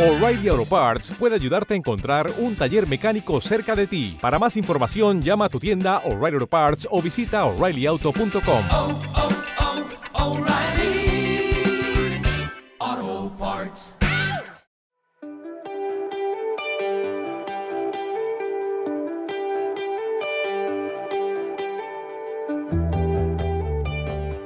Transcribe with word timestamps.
O'Reilly 0.00 0.48
Auto 0.48 0.64
Parts 0.64 1.10
puede 1.10 1.34
ayudarte 1.34 1.74
a 1.74 1.76
encontrar 1.76 2.32
un 2.38 2.56
taller 2.56 2.88
mecánico 2.88 3.38
cerca 3.42 3.76
de 3.76 3.86
ti. 3.86 4.16
Para 4.18 4.38
más 4.38 4.56
información, 4.56 5.20
llama 5.20 5.44
a 5.44 5.48
tu 5.50 5.60
tienda 5.60 5.98
O'Reilly 6.06 6.36
Auto 6.36 6.46
Parts 6.46 6.88
o 6.90 7.02
visita 7.02 7.44
oreillyauto.com. 7.44 8.64
oh, 8.72 8.98
oh, 12.78 13.30
Parts. 13.38 13.94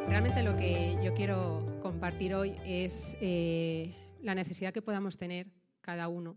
Realmente 0.08 0.42
lo 0.42 0.56
que 0.56 0.98
yo 1.00 1.14
quiero 1.14 1.64
compartir 1.80 2.34
hoy 2.34 2.56
es 2.64 3.16
eh, 3.20 3.94
la 4.24 4.34
necesidad 4.34 4.72
que 4.72 4.80
podamos 4.80 5.18
tener 5.18 5.46
cada 5.82 6.08
uno 6.08 6.36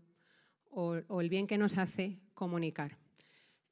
o, 0.70 1.20
el 1.20 1.30
bien 1.30 1.46
que 1.46 1.56
nos 1.56 1.78
hace 1.78 2.18
comunicar. 2.34 2.98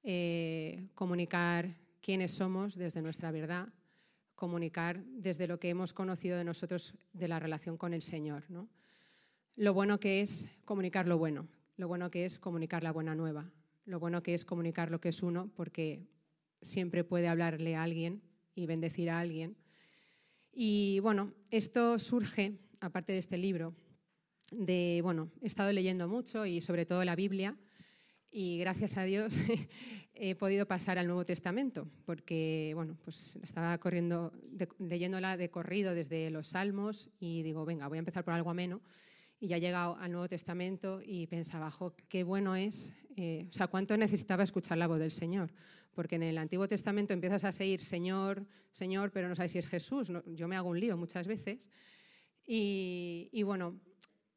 Eh, 0.02 0.88
comunicar 0.94 1.76
quiénes 2.00 2.32
somos 2.32 2.76
desde 2.76 3.02
nuestra 3.02 3.30
verdad, 3.30 3.68
comunicar 4.34 5.04
desde 5.04 5.46
lo 5.46 5.60
que 5.60 5.68
hemos 5.68 5.92
conocido 5.92 6.38
de 6.38 6.44
nosotros 6.44 6.94
de 7.12 7.28
la 7.28 7.38
relación 7.38 7.76
con 7.76 7.92
el 7.92 8.00
Señor. 8.00 8.44
¿no? 8.48 8.68
Lo 9.54 9.74
bueno 9.74 10.00
que 10.00 10.22
es 10.22 10.48
comunicar 10.64 11.06
lo 11.06 11.18
bueno, 11.18 11.46
lo 11.76 11.86
bueno 11.86 12.10
que 12.10 12.24
es 12.24 12.38
comunicar 12.38 12.82
la 12.82 12.92
buena 12.92 13.14
nueva, 13.14 13.50
lo 13.84 14.00
bueno 14.00 14.22
que 14.22 14.32
es 14.32 14.46
comunicar 14.46 14.90
lo 14.90 15.00
que 15.00 15.10
es 15.10 15.22
uno, 15.22 15.50
porque 15.54 16.06
siempre 16.62 17.04
puede 17.04 17.28
hablarle 17.28 17.76
a 17.76 17.82
alguien 17.82 18.22
y 18.54 18.64
bendecir 18.64 19.10
a 19.10 19.20
alguien. 19.20 19.56
Y 20.52 21.00
bueno, 21.00 21.34
esto 21.50 21.98
surge, 21.98 22.58
aparte 22.80 23.12
de 23.12 23.18
este 23.18 23.36
libro, 23.36 23.74
de, 24.52 25.00
bueno, 25.02 25.30
he 25.42 25.46
estado 25.46 25.72
leyendo 25.72 26.08
mucho 26.08 26.46
y 26.46 26.60
sobre 26.60 26.86
todo 26.86 27.04
la 27.04 27.16
Biblia 27.16 27.56
y 28.30 28.58
gracias 28.58 28.96
a 28.96 29.04
Dios 29.04 29.38
he 30.14 30.34
podido 30.34 30.66
pasar 30.66 30.98
al 30.98 31.06
Nuevo 31.06 31.24
Testamento 31.24 31.88
porque, 32.04 32.72
bueno, 32.74 32.96
pues 33.04 33.36
estaba 33.42 33.76
corriendo, 33.78 34.32
leyéndola 34.78 35.36
de 35.36 35.50
corrido 35.50 35.94
desde 35.94 36.30
los 36.30 36.48
Salmos 36.48 37.10
y 37.18 37.42
digo, 37.42 37.64
venga, 37.64 37.88
voy 37.88 37.98
a 37.98 38.00
empezar 38.00 38.24
por 38.24 38.34
algo 38.34 38.50
ameno 38.50 38.82
y 39.40 39.48
ya 39.48 39.56
he 39.56 39.60
llegado 39.60 39.96
al 39.96 40.12
Nuevo 40.12 40.28
Testamento 40.28 41.00
y 41.04 41.26
pensaba, 41.26 41.72
qué 42.08 42.24
bueno 42.24 42.56
es, 42.56 42.94
eh, 43.16 43.46
o 43.48 43.52
sea, 43.52 43.66
cuánto 43.66 43.96
necesitaba 43.96 44.44
escuchar 44.44 44.78
la 44.78 44.86
voz 44.86 44.98
del 44.98 45.10
Señor, 45.10 45.52
porque 45.94 46.16
en 46.16 46.22
el 46.22 46.38
Antiguo 46.38 46.68
Testamento 46.68 47.12
empiezas 47.12 47.44
a 47.44 47.52
seguir 47.52 47.84
Señor, 47.84 48.46
Señor, 48.70 49.10
pero 49.12 49.28
no 49.28 49.34
sabes 49.34 49.52
si 49.52 49.58
es 49.58 49.68
Jesús, 49.68 50.12
yo 50.26 50.48
me 50.48 50.56
hago 50.56 50.68
un 50.68 50.80
lío 50.80 50.96
muchas 50.96 51.26
veces. 51.26 51.70
Y 52.48 53.42
bueno, 53.42 53.80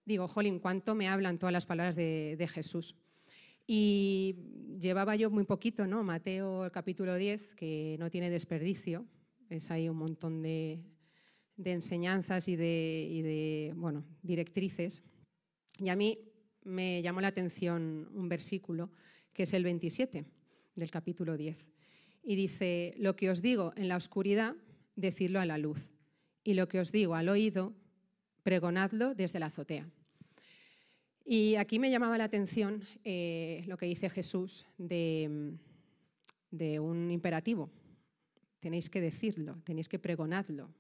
digo, 0.09 0.27
jolín, 0.27 0.59
cuánto 0.59 0.95
me 0.95 1.07
hablan 1.07 1.38
todas 1.38 1.53
las 1.53 1.67
palabras 1.67 1.95
de, 1.95 2.49
Jesús. 2.52 2.95
Y 3.67 4.35
llevaba 4.81 5.15
yo 5.15 5.29
muy 5.29 5.43
poquito, 5.43 5.85
¿no? 5.85 6.03
Mateo 6.03 6.65
el 6.65 6.71
capítulo 6.71 7.15
10, 7.15 7.53
que 7.53 7.95
no 7.99 8.09
tiene 8.09 8.31
desperdicio, 8.31 9.05
es 9.49 9.69
ahí 9.69 9.87
un 9.87 9.97
montón 9.97 10.41
de, 10.41 10.81
enseñanzas 11.63 12.47
y 12.47 12.55
de, 12.55 13.07
y 13.09 13.21
de, 13.21 13.73
bueno, 13.75 14.03
directrices. 14.23 15.03
Y 15.77 15.89
a 15.89 15.95
mí 15.95 16.17
me 16.63 17.03
llamó 17.03 17.21
la 17.21 17.27
atención 17.27 18.09
un 18.13 18.27
versículo, 18.27 18.89
que 19.31 19.43
es 19.43 19.53
el 19.53 19.63
27 19.63 20.25
del 20.75 20.91
capítulo 20.91 21.37
10. 21.37 21.71
Y 22.23 22.35
dice, 22.35 22.95
lo 22.97 23.15
que 23.15 23.30
os 23.30 23.43
digo 23.43 23.73
en 23.75 23.87
la 23.87 23.95
oscuridad, 23.95 24.55
decidlo 24.95 25.39
a 25.39 25.45
la 25.45 25.59
luz. 25.59 25.93
Y 26.43 26.55
lo 26.55 26.67
que 26.67 26.80
os 26.80 26.91
digo 26.91 27.13
al 27.13 27.30
oído, 27.30 27.75
pregonadlo 28.41 29.13
desde 29.13 29.39
la 29.39 29.47
azotea. 29.47 29.87
Y 31.31 31.58
aquí 31.58 31.77
me 31.77 31.91
llamaba 31.91 32.17
la 32.17 32.23
atención 32.23 32.83
eh, 33.03 33.63
lo 33.67 33.77
que 33.77 33.85
dice 33.85 34.09
Jesús 34.09 34.66
de, 34.80 35.52
un 36.80 37.11
imperativo. 37.11 37.69
Tenéis 38.59 38.89
que 38.89 38.99
decirlo, 38.99 39.61
tenéis 39.64 39.87
que 39.87 39.99
pregonadlo. 39.99 40.73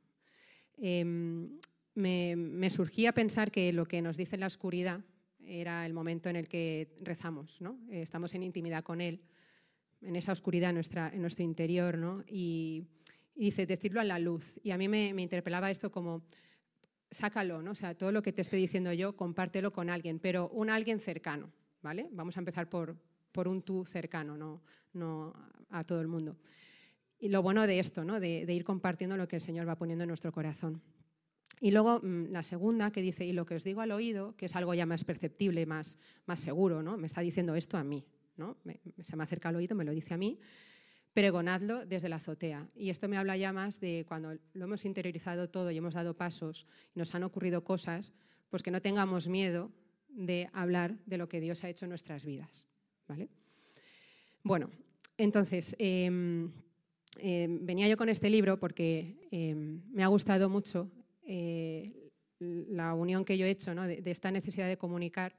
Eh, 0.79 1.05
me, 1.05 2.35
me 2.35 2.69
surgía 2.71 3.11
pensar 3.11 3.51
que 3.51 3.71
lo 3.71 3.85
que 3.85 4.01
nos 4.01 4.17
dice 4.17 4.39
la 4.39 4.47
oscuridad 4.47 5.01
era 5.45 5.85
el 5.85 5.93
momento 5.93 6.29
en 6.29 6.35
el 6.35 6.47
que 6.47 6.97
rezamos, 6.99 7.61
¿no? 7.61 7.77
Eh, 7.91 8.01
estamos 8.01 8.33
en 8.33 8.41
intimidad 8.41 8.83
con 8.83 9.01
Él, 9.01 9.21
en 10.01 10.15
esa 10.15 10.31
oscuridad 10.31 10.71
en, 10.71 10.77
nuestra, 10.77 11.09
en 11.09 11.21
nuestro 11.21 11.43
interior, 11.45 11.95
¿no? 11.95 12.23
y, 12.27 12.87
y 13.35 13.45
dice, 13.45 13.67
decirlo 13.67 14.01
a 14.01 14.03
la 14.03 14.17
luz. 14.17 14.59
Y 14.63 14.71
a 14.71 14.79
mí 14.79 14.87
me 14.87 15.21
interpelaba 15.21 15.69
esto 15.69 15.91
como, 15.91 16.23
sácalo, 17.11 17.61
¿no? 17.61 17.71
O 17.71 17.75
sea, 17.75 17.95
todo 17.95 18.11
lo 18.11 18.21
que 18.21 18.33
te 18.33 18.41
estoy 18.41 18.59
diciendo 18.59 18.93
yo, 18.93 19.15
compártelo 19.15 19.71
con 19.71 19.89
alguien, 19.89 20.19
pero 20.19 20.49
un 20.49 20.69
alguien 20.69 20.99
cercano, 20.99 21.51
¿vale? 21.81 22.09
Vamos 22.11 22.37
a 22.37 22.39
empezar 22.39 22.69
por, 22.69 22.97
por 23.31 23.47
un 23.47 23.61
tú 23.61 23.85
cercano, 23.85 24.37
no, 24.37 24.61
no 24.93 25.33
a 25.69 25.83
todo 25.83 26.01
el 26.01 26.07
mundo. 26.07 26.37
Y 27.19 27.29
lo 27.29 27.41
bueno 27.41 27.67
de 27.67 27.79
esto, 27.79 28.05
¿no? 28.05 28.19
De, 28.19 28.45
ir 28.47 28.63
compartiendo 28.63 29.17
lo 29.17 29.27
que 29.27 29.35
el 29.35 29.41
Señor 29.41 29.67
va 29.67 29.75
poniendo 29.75 30.03
en 30.03 30.07
nuestro 30.07 30.31
corazón. 30.31 30.81
Y 31.59 31.71
luego 31.71 31.99
mm, 32.01 32.27
la 32.29 32.43
segunda 32.43 32.91
que 32.91 33.01
dice, 33.01 33.25
y 33.25 33.33
lo 33.33 33.45
que 33.45 33.55
os 33.55 33.63
digo 33.63 33.81
al 33.81 33.91
oído, 33.91 34.35
que 34.37 34.45
es 34.45 34.55
algo 34.55 34.73
ya 34.73 34.85
más 34.85 35.03
perceptible, 35.03 35.65
más, 35.65 35.97
más 36.25 36.39
seguro, 36.39 36.81
¿no? 36.81 36.97
Me 36.97 37.07
está 37.07 37.21
diciendo 37.21 37.55
esto 37.55 37.77
a 37.77 37.83
mí, 37.83 38.05
¿no? 38.37 38.57
Se 39.01 39.17
me 39.17 39.23
acerca 39.23 39.49
al 39.49 39.57
oído, 39.57 39.75
me 39.75 39.83
lo 39.83 39.91
dice 39.91 40.13
a 40.13 40.17
mí, 40.17 40.39
pregonadlo 41.19 41.85
desde 41.85 42.07
la 42.07 42.15
azotea. 42.15 42.69
Y 42.77 42.91
esto 42.91 43.09
me 43.09 43.17
habla 43.17 43.35
ya 43.35 43.51
más 43.51 43.81
de 43.81 44.05
cuando 44.07 44.37
lo 44.53 44.63
hemos 44.63 44.85
interiorizado 44.85 45.49
todo 45.49 45.69
y 45.69 45.75
hemos 45.75 45.93
dado 45.93 46.15
pasos 46.15 46.65
y 46.95 46.99
nos 46.99 47.13
han 47.13 47.23
ocurrido 47.23 47.65
cosas, 47.65 48.13
pues 48.49 48.63
que 48.63 48.71
no 48.71 48.81
tengamos 48.81 49.27
miedo 49.27 49.69
de 50.07 50.49
hablar 50.53 50.97
de 51.05 51.17
lo 51.17 51.27
que 51.27 51.41
Dios 51.41 51.65
ha 51.65 51.69
hecho 51.69 51.83
en 51.83 51.89
nuestras 51.89 52.23
vidas. 52.23 52.65
¿vale? 53.05 53.27
Bueno, 54.43 54.69
entonces, 55.17 55.75
eh, 55.77 56.49
eh, 57.17 57.47
venía 57.49 57.89
yo 57.89 57.97
con 57.97 58.07
este 58.07 58.29
libro 58.29 58.57
porque 58.57 59.17
eh, 59.29 59.53
me 59.55 60.03
ha 60.05 60.07
gustado 60.07 60.49
mucho 60.49 60.89
eh, 61.23 62.13
la 62.39 62.93
unión 62.93 63.25
que 63.25 63.37
yo 63.37 63.45
he 63.45 63.49
hecho 63.49 63.75
¿no? 63.75 63.85
de, 63.85 64.01
de 64.01 64.11
esta 64.11 64.31
necesidad 64.31 64.69
de 64.69 64.77
comunicar 64.77 65.35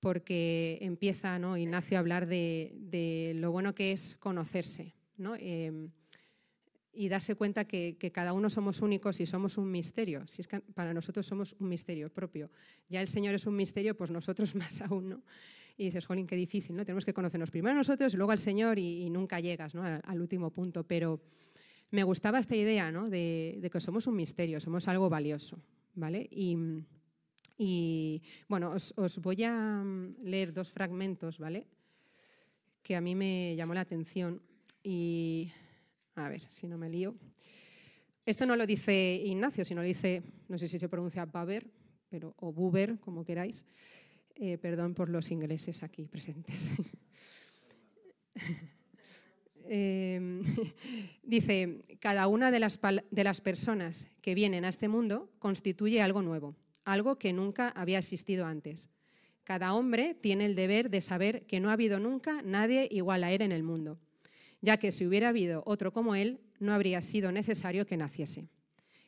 porque 0.00 0.76
empieza 0.82 1.38
¿no? 1.38 1.56
Ignacio 1.56 1.96
a 1.96 2.00
hablar 2.00 2.26
de, 2.26 2.72
de 2.74 3.32
lo 3.36 3.52
bueno 3.52 3.74
que 3.74 3.92
es 3.92 4.16
conocerse 4.16 4.97
Eh, 5.38 5.88
y 6.98 7.08
darse 7.08 7.36
cuenta 7.36 7.64
que, 7.64 7.96
cada 8.12 8.32
uno 8.32 8.50
somos 8.50 8.82
únicos 8.82 9.20
y 9.20 9.26
somos 9.26 9.56
un 9.56 9.70
misterio. 9.70 10.26
Si 10.26 10.40
es 10.40 10.48
que 10.48 10.60
para 10.60 10.92
nosotros 10.92 11.24
somos 11.24 11.54
un 11.60 11.68
misterio 11.68 12.12
propio. 12.12 12.50
Ya 12.88 13.00
el 13.00 13.06
Señor 13.06 13.36
es 13.36 13.46
un 13.46 13.54
misterio, 13.54 13.96
pues 13.96 14.10
nosotros 14.10 14.52
más 14.56 14.80
aún. 14.80 15.10
¿no? 15.10 15.22
Y 15.76 15.84
dices, 15.84 16.06
jolín, 16.06 16.26
qué 16.26 16.34
difícil, 16.34 16.74
¿no? 16.74 16.84
Tenemos 16.84 17.04
que 17.04 17.14
conocernos 17.14 17.52
primero 17.52 17.74
a 17.74 17.78
nosotros 17.78 18.12
y 18.12 18.16
luego 18.16 18.32
al 18.32 18.40
Señor 18.40 18.80
y, 18.80 19.08
nunca 19.10 19.38
llegas 19.38 19.76
al, 19.76 20.20
último 20.20 20.50
punto. 20.50 20.82
Pero 20.82 21.20
me 21.92 22.02
gustaba 22.02 22.40
esta 22.40 22.56
idea 22.56 22.90
de, 22.90 23.70
que 23.72 23.80
somos 23.80 24.08
un 24.08 24.16
misterio, 24.16 24.58
somos 24.58 24.88
algo 24.88 25.08
valioso. 25.08 25.62
¿vale? 25.94 26.28
Y, 27.58 28.20
bueno, 28.48 28.72
os, 28.72 28.92
os 28.96 29.20
voy 29.20 29.44
a 29.44 29.84
leer 30.24 30.52
dos 30.52 30.68
fragmentos, 30.70 31.38
¿vale? 31.38 31.68
Que 32.82 32.96
a 32.96 33.00
mí 33.00 33.14
me 33.14 33.54
llamó 33.54 33.74
la 33.74 33.82
atención 33.82 34.42
y 34.90 35.52
a 36.14 36.30
ver 36.30 36.40
si 36.48 36.66
no 36.66 36.78
me 36.78 36.88
lío. 36.88 37.14
Esto 38.24 38.46
no 38.46 38.56
lo 38.56 38.66
dice 38.66 39.20
Ignacio, 39.22 39.62
sino 39.62 39.82
lo 39.82 39.86
dice, 39.86 40.22
no 40.48 40.56
sé 40.56 40.66
si 40.66 40.78
se 40.78 40.88
pronuncia 40.88 41.26
Baber, 41.26 41.70
pero, 42.08 42.34
o 42.38 42.54
Buber, 42.54 42.98
como 42.98 43.22
queráis. 43.22 43.66
Eh, 44.34 44.56
perdón 44.56 44.94
por 44.94 45.10
los 45.10 45.30
ingleses 45.30 45.82
aquí 45.82 46.06
presentes. 46.06 46.72
Eh, 49.70 50.18
dice, 51.22 51.84
cada 52.00 52.26
una 52.26 52.50
de 52.50 52.58
las 52.58 53.40
personas 53.42 54.08
que 54.22 54.34
vienen 54.34 54.64
a 54.64 54.70
este 54.70 54.88
mundo 54.88 55.30
constituye 55.38 56.00
algo 56.00 56.22
nuevo, 56.22 56.56
algo 56.86 57.18
que 57.18 57.34
nunca 57.34 57.68
había 57.68 57.98
existido 57.98 58.46
antes. 58.46 58.88
Cada 59.44 59.74
hombre 59.74 60.14
tiene 60.14 60.46
el 60.46 60.54
deber 60.54 60.88
de 60.88 61.02
saber 61.02 61.44
que 61.44 61.60
no 61.60 61.68
ha 61.68 61.74
habido 61.74 62.00
nunca 62.00 62.40
nadie 62.40 62.88
igual 62.90 63.24
a 63.24 63.30
él 63.30 63.42
en 63.42 63.52
el 63.52 63.62
mundo, 63.62 63.98
ya 64.60 64.76
que 64.76 64.92
si 64.92 65.06
hubiera 65.06 65.28
habido 65.28 65.62
otro 65.66 65.92
como 65.92 66.14
él, 66.14 66.40
no 66.60 66.72
habría 66.72 67.02
sido 67.02 67.30
necesario 67.32 67.86
que 67.86 67.96
naciese. 67.96 68.48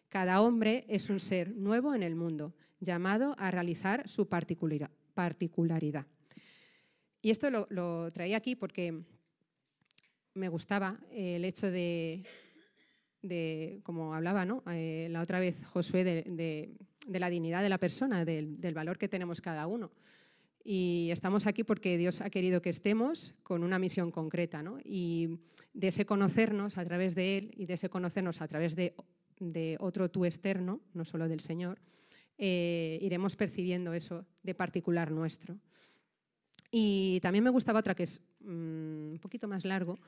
Cada 0.09 0.41
hombre 0.43 0.85
es 0.89 1.11
un 1.11 1.21
ser 1.21 1.55
nuevo 1.55 1.95
en 1.95 2.03
el 2.03 2.15
mundo, 2.15 2.55
llamado 2.81 3.35
a 3.39 3.51
realizar 3.51 4.09
su 4.09 4.29
particular- 4.29 4.91
particularidad. 5.15 6.07
Y 7.23 7.31
esto 7.31 7.51
lo, 7.51 8.11
traía 8.13 8.39
aquí 8.39 8.57
porque 8.57 9.03
me 10.35 10.49
gustaba 10.49 10.99
el 11.13 11.45
hecho 11.45 11.71
de, 11.71 12.23
como 13.83 14.15
hablaba 14.15 14.45
¿no? 14.45 14.63
Eh, 14.71 15.09
la 15.11 15.21
otra 15.21 15.39
vez 15.41 15.63
Josué, 15.67 16.05
de, 16.05 16.23
de- 17.07 17.19
la 17.19 17.29
dignidad 17.29 17.63
de 17.63 17.69
la 17.69 17.79
persona, 17.79 18.25
del 18.25 18.75
valor 18.75 18.97
que 18.99 19.09
tenemos 19.09 19.41
cada 19.41 19.67
uno. 19.67 19.91
Y 20.63 21.09
estamos 21.11 21.47
aquí 21.47 21.65
porque 21.65 21.97
Dios 21.97 22.21
ha 22.21 22.31
querido 22.31 22.61
que 22.61 22.71
estemos 22.71 23.35
con 23.43 23.63
una 23.63 23.79
misión 23.79 24.11
concreta, 24.11 24.63
¿no? 24.63 24.79
Y 24.85 25.41
de 25.73 25.89
ese 25.89 26.05
conocernos 26.05 26.77
a 26.77 26.85
través 26.85 27.15
de 27.15 27.39
Él 27.39 27.55
y 27.57 27.67
de 27.67 27.75
ese 27.75 27.89
conocernos 27.89 28.41
a 28.41 28.49
través 28.49 28.77
de, 28.77 28.95
otro 29.79 30.11
tú 30.11 30.27
externo, 30.27 30.81
no 30.93 31.05
solo 31.05 31.29
del 31.29 31.41
Señor, 31.41 31.81
eh, 32.37 32.99
iremos 33.01 33.37
percibiendo 33.37 33.95
eso 33.95 34.27
de 34.43 34.55
particular 34.55 35.11
nuestro. 35.11 35.57
Y 36.71 37.21
también 37.21 37.45
me 37.45 37.51
gustaba 37.51 37.81
otra 37.81 37.95
que 37.95 38.05
es 38.05 38.21
mm, 38.41 39.13
un 39.13 39.19
poquito 39.21 39.49
más 39.49 39.65
largo, 39.65 39.99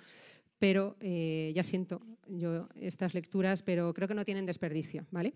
pero 0.59 0.97
eh, 1.01 1.53
ya 1.57 1.65
siento 1.65 2.01
yo 2.29 2.69
estas 2.77 3.15
lecturas, 3.15 3.63
pero 3.63 3.93
creo 3.95 4.07
que 4.07 4.15
no 4.15 4.25
tienen 4.25 4.47
desperdicio, 4.47 5.07
¿vale? 5.11 5.35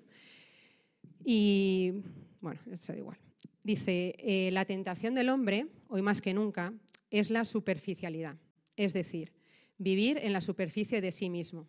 Y 1.25 1.95
bueno, 2.41 2.61
eso 2.71 2.93
da 2.93 2.99
igual. 2.99 3.26
Dice, 3.67 4.15
eh, 4.19 4.51
la 4.53 4.65
tentación 4.65 5.17
del 5.17 5.29
hombre, 5.29 5.67
hoy 5.89 6.01
más 6.01 6.23
que 6.23 6.33
nunca, 6.33 6.73
es 7.11 7.31
la 7.31 7.45
superficialidad, 7.45 8.37
es 8.77 8.93
decir, 8.93 9.33
vivir 9.77 10.19
en 10.19 10.33
la 10.33 10.41
superficie 10.41 11.01
de 11.01 11.11
sí 11.11 11.29
mismo. 11.31 11.67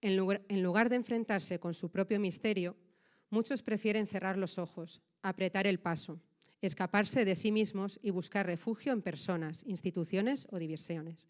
En 0.00 0.16
lugar, 0.16 0.88
de 0.88 0.94
enfrentarse 0.94 1.58
con 1.58 1.74
su 1.74 1.90
propio 1.90 2.20
misterio, 2.20 2.76
muchos 3.28 3.62
prefieren 3.62 4.06
cerrar 4.06 4.38
los 4.38 4.56
ojos, 4.56 5.02
apretar 5.20 5.66
el 5.66 5.80
paso, 5.80 6.20
escaparse 6.62 7.24
de 7.24 7.34
sí 7.34 7.50
mismos 7.50 7.98
y 8.04 8.10
buscar 8.10 8.46
refugio 8.46 8.92
en 8.92 9.02
personas, 9.02 9.64
instituciones 9.66 10.46
o 10.52 10.60
diversiones. 10.60 11.26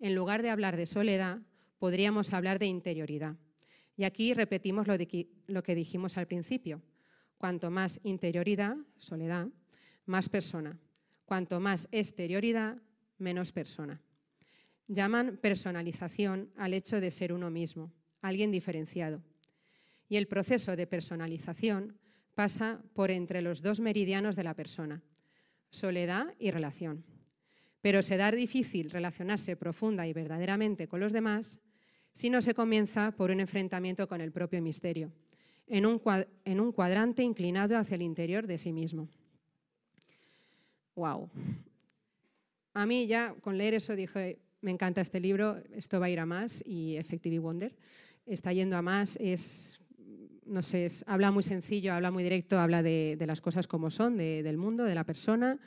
En 0.00 0.16
lugar 0.16 0.42
de 0.42 0.50
hablar 0.50 0.76
de 0.76 0.86
soledad, 0.86 1.38
podríamos 1.78 2.32
hablar 2.32 2.58
de 2.58 2.66
interioridad. 2.66 3.36
Y 3.96 4.02
aquí 4.02 4.34
repetimos 4.34 4.88
lo 4.88 5.62
que 5.62 5.74
dijimos 5.76 6.16
al 6.16 6.26
principio. 6.26 6.82
Cuanto 7.42 7.72
más 7.72 7.98
interioridad, 8.04 8.76
soledad, 8.96 9.48
más 10.06 10.28
persona. 10.28 10.78
Cuanto 11.24 11.58
más 11.58 11.88
exterioridad, 11.90 12.80
menos 13.18 13.50
persona. 13.50 14.00
Llaman 14.86 15.38
personalización 15.38 16.52
al 16.56 16.72
hecho 16.72 17.00
de 17.00 17.10
ser 17.10 17.32
uno 17.32 17.50
mismo, 17.50 17.92
alguien 18.20 18.52
diferenciado. 18.52 19.24
Y 20.08 20.18
el 20.18 20.28
proceso 20.28 20.76
de 20.76 20.86
personalización 20.86 21.98
pasa 22.36 22.80
por 22.94 23.10
entre 23.10 23.42
los 23.42 23.60
dos 23.60 23.80
meridianos 23.80 24.36
de 24.36 24.44
la 24.44 24.54
persona, 24.54 25.02
soledad 25.68 26.32
y 26.38 26.52
relación. 26.52 27.04
Pero 27.80 28.02
se 28.02 28.18
da 28.18 28.30
difícil 28.30 28.88
relacionarse 28.88 29.56
profunda 29.56 30.06
y 30.06 30.12
verdaderamente 30.12 30.86
con 30.86 31.00
los 31.00 31.12
demás 31.12 31.58
si 32.12 32.30
no 32.30 32.40
se 32.40 32.54
comienza 32.54 33.10
por 33.10 33.32
un 33.32 33.40
enfrentamiento 33.40 34.06
con 34.06 34.20
el 34.20 34.30
propio 34.30 34.62
misterio, 34.62 35.10
en 35.66 35.86
un, 35.86 36.72
cuadrante 36.72 37.22
inclinado 37.22 37.76
hacia 37.76 37.94
el 37.94 38.02
interior 38.02 38.46
de 38.46 38.58
sí 38.58 38.72
mismo. 38.72 39.08
¡Wow! 40.94 41.30
A 42.74 42.86
mí 42.86 43.06
ya 43.06 43.34
con 43.40 43.56
leer 43.56 43.74
eso 43.74 43.96
dije, 43.96 44.38
me 44.60 44.70
encanta 44.70 45.00
este 45.00 45.20
libro, 45.20 45.62
esto 45.74 46.00
va 46.00 46.06
a 46.06 46.10
ir 46.10 46.20
a 46.20 46.26
más 46.26 46.62
y 46.66 46.96
Effective 46.96 47.38
Wonder 47.38 47.74
está 48.26 48.52
yendo 48.52 48.76
a 48.76 48.82
más, 48.82 49.16
es 49.20 49.80
no 50.44 50.62
sé, 50.62 50.88
habla 51.06 51.30
muy 51.30 51.42
sencillo, 51.42 51.94
habla 51.94 52.10
muy 52.10 52.22
directo, 52.22 52.58
habla 52.58 52.82
de, 52.82 53.16
las 53.26 53.40
cosas 53.40 53.66
como 53.66 53.90
son, 53.90 54.16
del 54.16 54.56
mundo, 54.56 54.84
de 54.84 54.94
la 54.94 55.04
persona, 55.04 55.58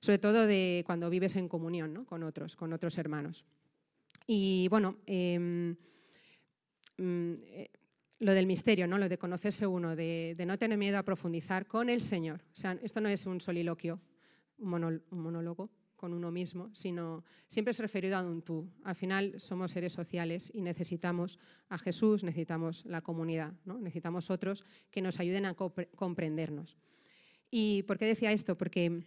sobre 0.00 0.18
todo 0.18 0.46
de 0.46 0.84
cuando 0.86 1.10
vives 1.10 1.36
en 1.36 1.48
comunión 1.48 2.04
con 2.04 2.22
otros, 2.22 2.54
con 2.54 2.72
otros 2.72 2.98
hermanos. 2.98 3.44
Y 4.26 4.68
bueno, 4.68 4.98
em, 5.06 5.74
mm, 6.98 7.32
eh, 7.46 7.70
lo 8.20 8.34
del 8.34 8.46
misterio, 8.46 8.86
¿no? 8.86 8.98
lo 8.98 9.08
de 9.08 9.18
conocerse 9.18 9.66
uno, 9.66 9.94
de, 9.94 10.34
no 10.46 10.58
tener 10.58 10.78
miedo 10.78 10.98
a 10.98 11.02
profundizar 11.02 11.66
con 11.66 11.88
el 11.88 12.02
Señor. 12.02 12.42
O 12.52 12.56
sea, 12.56 12.78
esto 12.82 13.00
no 13.00 13.08
es 13.08 13.26
un 13.26 13.40
soliloquio, 13.40 14.00
un 14.58 15.02
monólogo, 15.10 15.70
con 15.98 16.14
uno 16.14 16.30
mismo, 16.30 16.70
sino 16.74 17.24
siempre 17.48 17.72
es 17.72 17.80
referido 17.80 18.16
a 18.16 18.22
un 18.22 18.40
tú. 18.42 18.70
Al 18.84 18.94
final 18.94 19.34
somos 19.38 19.72
seres 19.72 19.92
sociales 19.92 20.50
y 20.54 20.62
necesitamos 20.62 21.40
a 21.68 21.76
Jesús, 21.76 22.22
necesitamos 22.22 22.86
la 22.86 23.02
comunidad, 23.02 23.52
¿no? 23.64 23.80
necesitamos 23.80 24.30
otros 24.30 24.64
que 24.92 25.02
nos 25.02 25.18
ayuden 25.18 25.44
a 25.44 25.54
comprendernos. 25.54 26.78
¿Y 27.50 27.82
por 27.82 27.98
qué 27.98 28.06
decía 28.06 28.30
esto? 28.30 28.56
Porque 28.56 29.02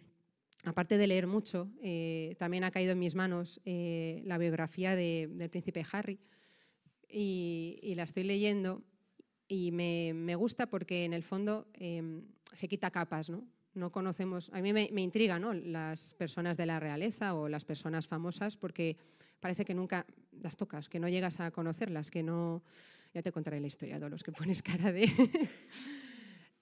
aparte 0.66 0.98
de 0.98 1.08
leer 1.08 1.28
mucho, 1.28 1.72
eh, 1.82 2.36
también 2.38 2.66
ha 2.66 2.72
caído 2.72 2.92
en 2.92 3.00
mis 3.00 3.16
manos 3.16 3.62
eh, 3.64 4.22
la 4.26 4.38
biografía 4.38 4.96
del 4.96 5.50
príncipe 5.50 5.86
Harry 5.94 6.20
y, 7.10 7.94
la 7.96 8.04
estoy 8.04 8.24
leyendo 8.24 8.84
y 9.52 9.70
me, 9.72 10.36
gusta 10.36 10.68
porque 10.68 11.04
en 11.04 11.12
el 11.12 11.24
fondo 11.24 11.68
em, 11.74 12.24
se 12.54 12.70
quita 12.70 12.90
capas, 12.90 13.30
¿no? 13.30 13.46
no 13.74 13.92
conocemos, 13.92 14.50
a 14.54 14.62
mí 14.62 14.72
me, 14.72 15.02
intriga 15.02 15.40
¿no? 15.40 15.54
las 15.54 16.14
personas 16.14 16.56
de 16.56 16.66
la 16.66 16.80
realeza 16.80 17.36
o 17.36 17.50
las 17.50 17.66
personas 17.66 18.08
famosas 18.08 18.56
porque 18.56 18.96
parece 19.42 19.66
que 19.66 19.74
nunca 19.74 20.06
las 20.40 20.56
tocas, 20.56 20.88
que 20.88 21.02
no 21.02 21.10
llegas 21.10 21.42
a 21.42 21.52
conocerlas, 21.52 22.10
que 22.10 22.24
no... 22.24 22.64
Ya 23.14 23.22
te 23.22 23.34
contaré 23.34 23.60
la 23.60 23.68
historia 23.68 24.00
de 24.00 24.10
los 24.10 24.24
que 24.24 24.32
pones 24.32 24.64
cara 24.64 24.92
de... 24.92 25.10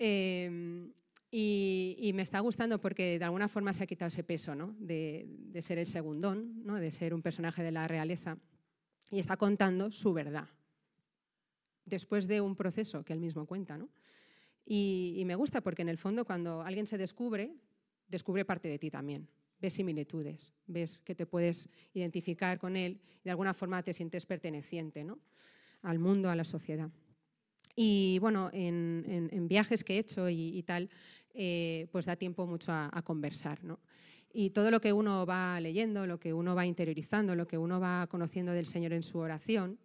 Em, 0.01 0.93
y, 1.29 2.11
me 2.15 2.21
está 2.21 2.39
gustando 2.39 2.79
porque 2.79 3.19
de 3.19 3.25
alguna 3.25 3.49
forma 3.49 3.73
se 3.73 3.83
ha 3.83 3.87
quitado 3.87 4.07
ese 4.07 4.23
peso 4.23 4.55
¿no? 4.55 4.73
de, 4.79 5.25
de, 5.27 5.61
ser 5.61 5.77
el 5.77 5.87
segundón, 5.87 6.65
¿no? 6.65 6.79
de 6.79 6.89
ser 6.89 7.13
un 7.13 7.21
personaje 7.21 7.61
de 7.61 7.71
la 7.71 7.85
realeza 7.87 8.37
y 9.11 9.19
está 9.19 9.35
contando 9.35 9.91
su 9.91 10.13
verdad 10.13 10.47
después 11.89 12.27
de 12.27 12.41
un 12.41 12.55
proceso 12.55 13.03
que 13.03 13.13
él 13.13 13.19
mismo 13.19 13.45
cuenta. 13.45 13.77
¿no? 13.77 13.89
Y, 14.65 15.23
me 15.25 15.35
gusta 15.35 15.61
porque 15.61 15.81
en 15.81 15.89
el 15.89 15.97
fondo 15.97 16.25
cuando 16.25 16.61
alguien 16.61 16.87
se 16.87 16.97
descubre, 16.97 17.51
descubre 18.07 18.45
parte 18.45 18.67
de 18.67 18.79
ti 18.79 18.89
también. 18.89 19.27
Ves 19.59 19.73
similitudes, 19.73 20.53
ves 20.67 21.01
que 21.01 21.15
te 21.15 21.25
puedes 21.25 21.67
identificar 21.93 22.59
con 22.59 22.77
él 22.77 23.01
y 23.21 23.23
de 23.25 23.31
alguna 23.31 23.53
forma 23.53 23.83
te 23.83 23.93
sientes 23.93 24.25
perteneciente 24.25 25.03
¿no? 25.03 25.19
al 25.81 25.99
mundo, 25.99 26.29
a 26.29 26.35
la 26.35 26.45
sociedad. 26.45 26.89
Y 27.75 28.19
bueno, 28.19 28.49
en, 28.53 29.47
viajes 29.47 29.83
que 29.83 29.95
he 29.95 29.99
hecho 29.99 30.29
y, 30.29 30.61
tal, 30.63 30.89
eh, 31.33 31.87
pues 31.91 32.05
da 32.05 32.15
tiempo 32.15 32.45
mucho 32.45 32.71
a, 32.71 33.01
conversar. 33.03 33.63
¿no? 33.63 33.79
Y 34.31 34.51
todo 34.51 34.69
lo 34.69 34.79
que 34.79 34.93
uno 34.93 35.25
va 35.25 35.59
leyendo, 35.59 36.05
lo 36.05 36.19
que 36.19 36.33
uno 36.33 36.55
va 36.55 36.65
interiorizando, 36.65 37.35
lo 37.35 37.47
que 37.47 37.57
uno 37.57 37.79
va 37.79 38.07
conociendo 38.07 38.51
del 38.51 38.65
Señor 38.65 38.93
en 38.93 39.03
su 39.03 39.17
oración, 39.17 39.79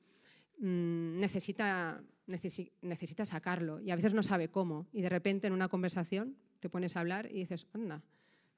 mm, 0.59 1.19
necesita 1.19 2.03
necesita 2.27 3.25
sacarlo 3.25 3.81
y 3.81 3.91
a 3.91 3.97
veces 3.97 4.15
no 4.15 4.23
sabe 4.23 4.49
cómo. 4.49 4.87
Y 4.93 5.03
de 5.03 5.09
repente 5.09 5.47
en 5.47 5.53
una 5.53 5.69
conversación 5.69 6.37
te 6.61 6.69
pones 6.69 6.97
a 6.97 7.01
hablar 7.01 7.29
y 7.31 7.41
dices, 7.41 7.67
anda, 7.73 8.03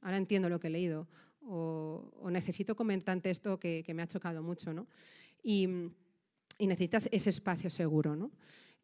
ahora 0.01 0.17
entiendo 0.17 0.49
lo 0.49 0.61
que 0.61 0.69
he 0.69 0.71
leído. 0.71 1.09
O, 1.49 2.29
necesito 2.31 2.75
comentarte 2.75 3.31
esto 3.31 3.59
que, 3.59 3.85
me 3.95 4.03
ha 4.03 4.07
chocado 4.07 4.43
mucho. 4.43 4.73
¿no? 4.73 4.87
Y, 5.43 5.69
necesitas 6.59 7.09
ese 7.13 7.31
espacio 7.31 7.71
seguro. 7.71 8.17
¿no? 8.17 8.31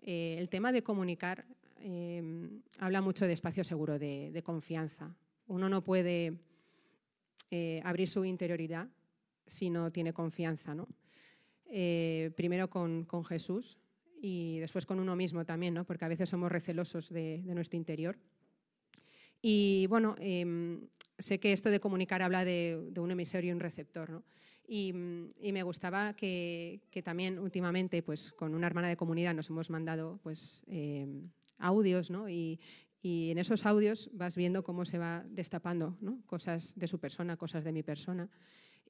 Eh, 0.01 0.37
el 0.39 0.49
tema 0.49 0.73
de 0.73 0.83
comunicar 0.83 1.45
eh, 1.81 2.51
habla 2.79 3.01
mucho 3.01 3.27
de 3.27 3.33
espacio 3.33 3.65
seguro, 3.65 3.99
de, 3.99 4.43
confianza. 4.45 5.15
Uno 5.47 5.69
no 5.69 5.83
puede 5.83 6.39
eh, 7.51 7.81
abrir 7.85 8.09
su 8.09 8.25
interioridad 8.25 8.89
si 9.47 9.71
no 9.71 9.91
tiene 9.91 10.13
confianza. 10.13 10.75
¿no? 10.75 10.89
Primero 12.37 12.69
con, 12.69 13.25
Jesús, 13.25 13.79
y 14.21 14.59
después 14.59 14.87
con 14.87 15.01
uno 15.01 15.17
mismo 15.17 15.45
también, 15.45 15.75
¿no? 15.75 15.85
porque 15.85 16.05
a 16.05 16.09
veces 16.09 16.29
somos 16.29 16.53
recelosos 16.53 17.09
de, 17.09 17.43
nuestro 17.47 17.77
interior. 17.77 18.19
Y 19.41 19.87
bueno, 19.89 20.15
em, 20.19 20.87
sé 21.19 21.41
que 21.41 21.53
esto 21.53 21.71
de 21.71 21.81
comunicar 21.81 22.23
habla 22.23 22.45
de, 22.45 22.93
un 22.97 23.11
emisor 23.11 23.45
y 23.45 23.51
un 23.51 23.59
receptor. 23.59 24.11
¿no? 24.11 24.23
Y, 24.69 24.93
me 24.93 25.63
gustaba 25.63 26.15
que, 26.15 26.81
también 27.05 27.39
últimamente, 27.39 28.03
pues 28.03 28.33
con 28.33 28.55
una 28.55 28.67
hermana 28.67 28.89
de 28.89 28.97
comunidad 28.97 29.35
nos 29.35 29.51
hemos 29.51 29.71
mandado 29.71 30.21
pues, 30.23 30.63
em, 30.67 31.31
audios 31.59 32.11
¿no? 32.11 32.29
y, 32.29 32.61
en 33.05 33.39
esos 33.39 33.67
audios 33.67 34.11
vas 34.13 34.37
viendo 34.37 34.63
cómo 34.63 34.85
se 34.85 34.97
va 34.97 35.25
destapando 35.29 35.99
¿no? 36.01 36.23
cosas 36.27 36.79
de 36.79 36.87
su 36.87 37.01
persona, 37.01 37.37
cosas 37.37 37.65
de 37.65 37.73
mi 37.73 37.83
persona 37.83 38.31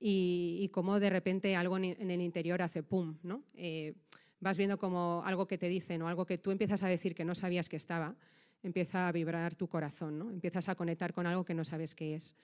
y, 0.04 0.68
cómo 0.72 0.98
de 0.98 1.10
repente 1.10 1.54
algo 1.54 1.76
en, 1.76 2.10
el 2.10 2.20
interior 2.20 2.60
hace 2.60 2.82
pum. 2.82 3.16
¿no? 3.22 3.42
Eh, 3.54 3.94
vas 4.40 4.58
viendo 4.58 4.76
como 4.78 5.22
algo 5.24 5.46
que 5.46 5.58
te 5.58 5.68
dicen 5.68 6.02
o 6.02 6.08
algo 6.08 6.26
que 6.26 6.38
tú 6.38 6.50
empiezas 6.50 6.82
a 6.82 6.88
decir 6.88 7.14
que 7.14 7.24
no 7.24 7.36
sabías 7.36 7.68
que 7.68 7.76
estaba, 7.76 8.16
empieza 8.64 9.06
a 9.06 9.12
vibrar 9.12 9.54
tu 9.54 9.68
corazón, 9.68 10.18
¿no? 10.18 10.30
empiezas 10.30 10.68
a 10.68 10.74
conectar 10.74 11.12
con 11.12 11.26
algo 11.26 11.44
que 11.44 11.54
no 11.54 11.64
sabes 11.64 11.94
qué 11.94 12.16
es. 12.16 12.34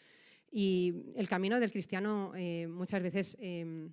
Y 0.53 0.95
el 1.17 1.29
camino 1.29 1.59
del 1.59 1.73
cristiano 1.73 2.33
eh, 2.37 2.69
muchas 2.69 3.03
veces 3.03 3.37
em, 3.41 3.91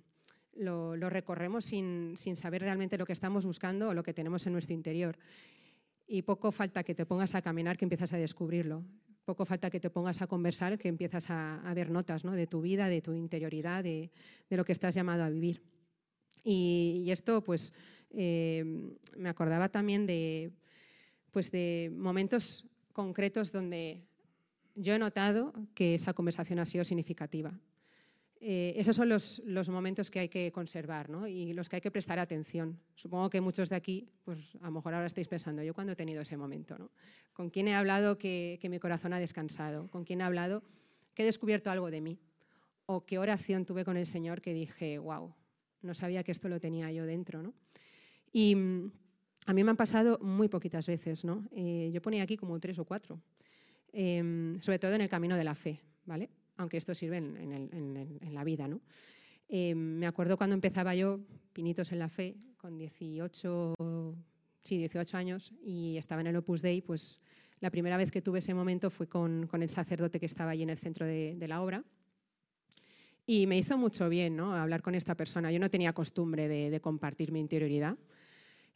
lo, 0.54 0.94
recorremos 1.10 1.64
sin, 1.64 2.16
saber 2.16 2.62
realmente 2.62 2.96
lo 2.96 3.04
que 3.04 3.12
estamos 3.12 3.44
buscando 3.44 3.88
o 3.88 3.94
lo 3.94 4.02
que 4.02 4.14
tenemos 4.14 4.46
en 4.46 4.52
nuestro 4.52 4.74
interior. 4.74 5.18
Y 6.06 6.22
poco 6.22 6.52
falta 6.52 6.84
que 6.84 6.94
te 6.94 7.04
pongas 7.04 7.34
a 7.34 7.42
caminar 7.42 7.76
que 7.76 7.84
empiezas 7.84 8.12
a 8.12 8.16
descubrirlo. 8.16 8.84
Poco 9.26 9.44
falta 9.44 9.70
que 9.70 9.80
te 9.80 9.90
pongas 9.90 10.22
a 10.22 10.28
conversar 10.28 10.78
que 10.78 10.88
empiezas 10.88 11.26
a, 11.28 11.72
ver 11.74 11.90
notas 11.90 12.24
¿no? 12.24 12.32
de 12.32 12.46
tu 12.46 12.62
vida, 12.62 12.88
de 12.88 13.02
tu 13.02 13.12
interioridad, 13.12 13.82
de, 13.82 14.10
de 14.48 14.56
lo 14.56 14.64
que 14.64 14.72
estás 14.72 14.94
llamado 14.94 15.24
a 15.24 15.28
vivir. 15.28 15.62
Y, 16.48 17.10
esto, 17.10 17.42
pues, 17.42 17.74
eh, 18.10 18.64
me 19.16 19.28
acordaba 19.28 19.68
también 19.68 20.06
de, 20.06 20.52
pues, 21.32 21.50
de 21.50 21.92
momentos 21.92 22.64
concretos 22.92 23.50
donde 23.50 24.04
yo 24.76 24.94
he 24.94 24.98
notado 25.00 25.52
que 25.74 25.96
esa 25.96 26.14
conversación 26.14 26.60
ha 26.60 26.64
sido 26.64 26.84
significativa. 26.84 27.58
Eh, 28.40 28.74
esos 28.76 28.94
son 28.94 29.08
los, 29.08 29.68
momentos 29.68 30.10
que 30.10 30.20
hay 30.20 30.28
que 30.28 30.52
conservar 30.52 31.08
¿no? 31.08 31.26
y 31.26 31.54
los 31.54 31.68
que 31.68 31.76
hay 31.76 31.82
que 31.82 31.90
prestar 31.90 32.18
atención. 32.18 32.78
Supongo 32.94 33.30
que 33.30 33.40
muchos 33.40 33.70
de 33.70 33.76
aquí, 33.76 34.08
pues 34.24 34.38
a 34.60 34.66
lo 34.66 34.72
mejor 34.72 34.94
ahora 34.94 35.06
estáis 35.06 35.28
pensando, 35.28 35.62
¿yo 35.62 35.72
cuándo 35.72 35.94
he 35.94 35.96
tenido 35.96 36.20
ese 36.20 36.36
momento? 36.36 36.76
¿no? 36.78 36.90
¿Con 37.32 37.50
quién 37.50 37.68
he 37.68 37.74
hablado 37.74 38.18
que, 38.18 38.58
mi 38.68 38.78
corazón 38.78 39.12
ha 39.14 39.18
descansado? 39.18 39.88
¿Con 39.88 40.04
quién 40.04 40.20
he 40.20 40.24
hablado 40.24 40.62
que 41.14 41.22
he 41.22 41.26
descubierto 41.26 41.70
algo 41.70 41.90
de 41.90 42.00
mí? 42.02 42.18
¿O 42.84 43.06
qué 43.06 43.18
oración 43.18 43.64
tuve 43.64 43.84
con 43.84 43.96
el 43.96 44.06
Señor 44.06 44.42
que 44.42 44.52
dije, 44.52 44.98
wow, 44.98 45.34
no 45.80 45.94
sabía 45.94 46.22
que 46.22 46.32
esto 46.32 46.48
lo 46.48 46.60
tenía 46.60 46.92
yo 46.92 47.06
dentro? 47.06 47.42
¿no? 47.42 47.54
Y 48.32 48.54
mm, 48.54 48.92
a 49.46 49.52
mí 49.54 49.64
me 49.64 49.70
han 49.70 49.76
pasado 49.76 50.18
muy 50.20 50.48
poquitas 50.48 50.86
veces. 50.86 51.24
¿no? 51.24 51.48
Eh, 51.52 51.90
yo 51.92 52.02
ponía 52.02 52.22
aquí 52.22 52.36
como 52.36 52.60
tres 52.60 52.78
o 52.78 52.84
cuatro, 52.84 53.18
eh, 53.92 54.56
sobre 54.60 54.78
todo 54.78 54.94
en 54.94 55.00
el 55.00 55.08
camino 55.08 55.36
de 55.36 55.44
la 55.44 55.54
fe. 55.54 55.80
¿vale? 56.04 56.28
Aunque 56.56 56.76
esto 56.76 56.94
sirve 56.94 57.18
en, 57.18 58.18
la 58.32 58.44
vida. 58.44 58.68
¿no? 58.68 58.80
Eh, 59.48 59.74
me 59.74 60.06
acuerdo 60.06 60.36
cuando 60.36 60.54
empezaba 60.54 60.94
yo, 60.94 61.20
Pinitos 61.52 61.92
en 61.92 61.98
la 61.98 62.08
Fe, 62.08 62.36
con 62.56 62.76
18, 62.76 63.74
sí, 64.62 64.78
18 64.78 65.16
años, 65.16 65.52
y 65.62 65.96
estaba 65.96 66.20
en 66.20 66.28
el 66.28 66.36
Opus 66.36 66.62
Dei, 66.62 66.82
pues 66.82 67.20
la 67.60 67.70
primera 67.70 67.96
vez 67.96 68.10
que 68.10 68.22
tuve 68.22 68.40
ese 68.40 68.54
momento 68.54 68.90
fue 68.90 69.08
con, 69.08 69.48
el 69.52 69.68
sacerdote 69.68 70.20
que 70.20 70.26
estaba 70.26 70.50
allí 70.50 70.62
en 70.62 70.70
el 70.70 70.78
centro 70.78 71.06
de, 71.06 71.46
la 71.48 71.62
obra. 71.62 71.84
Y 73.26 73.46
me 73.46 73.58
hizo 73.58 73.76
mucho 73.76 74.08
bien 74.08 74.36
¿no? 74.36 74.54
hablar 74.54 74.82
con 74.82 74.94
esta 74.94 75.14
persona. 75.16 75.50
Yo 75.50 75.58
no 75.58 75.70
tenía 75.70 75.92
costumbre 75.92 76.48
de, 76.48 76.80
compartir 76.80 77.32
mi 77.32 77.40
interioridad. 77.40 77.96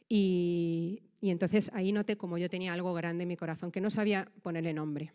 Y, 0.09 1.03
y, 1.21 1.29
entonces 1.29 1.71
ahí 1.73 1.93
noté 1.93 2.17
como 2.17 2.37
yo 2.37 2.49
tenía 2.49 2.73
algo 2.73 2.93
grande 2.93 3.21
en 3.21 3.29
mi 3.29 3.37
corazón 3.37 3.71
que 3.71 3.79
no 3.79 3.89
sabía 3.89 4.29
ponerle 4.41 4.73
nombre 4.73 5.13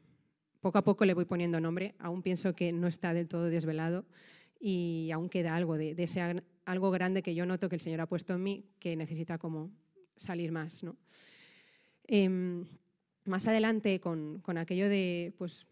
poco 0.66 0.78
a 0.78 0.82
poco 0.82 1.04
le 1.04 1.14
voy 1.14 1.26
poniendo 1.26 1.61
nombre, 1.61 1.94
aún 2.00 2.23
pienso 2.23 2.52
que 2.56 2.73
no 2.73 2.88
está 2.88 3.14
del 3.14 3.28
todo 3.28 3.44
desvelado 3.44 4.04
y 4.58 5.12
aún 5.12 5.28
queda 5.28 5.54
algo 5.54 5.78
de, 5.78 5.94
ese 5.96 6.42
algo 6.64 6.90
grande 6.90 7.23
que 7.23 7.37
yo 7.37 7.46
noto 7.46 7.68
que 7.68 7.76
el 7.76 7.80
Señor 7.80 8.00
ha 8.00 8.08
puesto 8.08 8.35
en 8.35 8.42
mí 8.42 8.64
que 8.80 8.96
necesita 8.96 9.38
como 9.38 9.70
salir 10.16 10.50
más. 10.50 10.85
Em, 12.08 12.66
más 13.26 13.46
adelante, 13.46 14.00
con, 14.00 14.42
aquello 14.58 14.88
de 14.88 15.35
pues, 15.38 15.68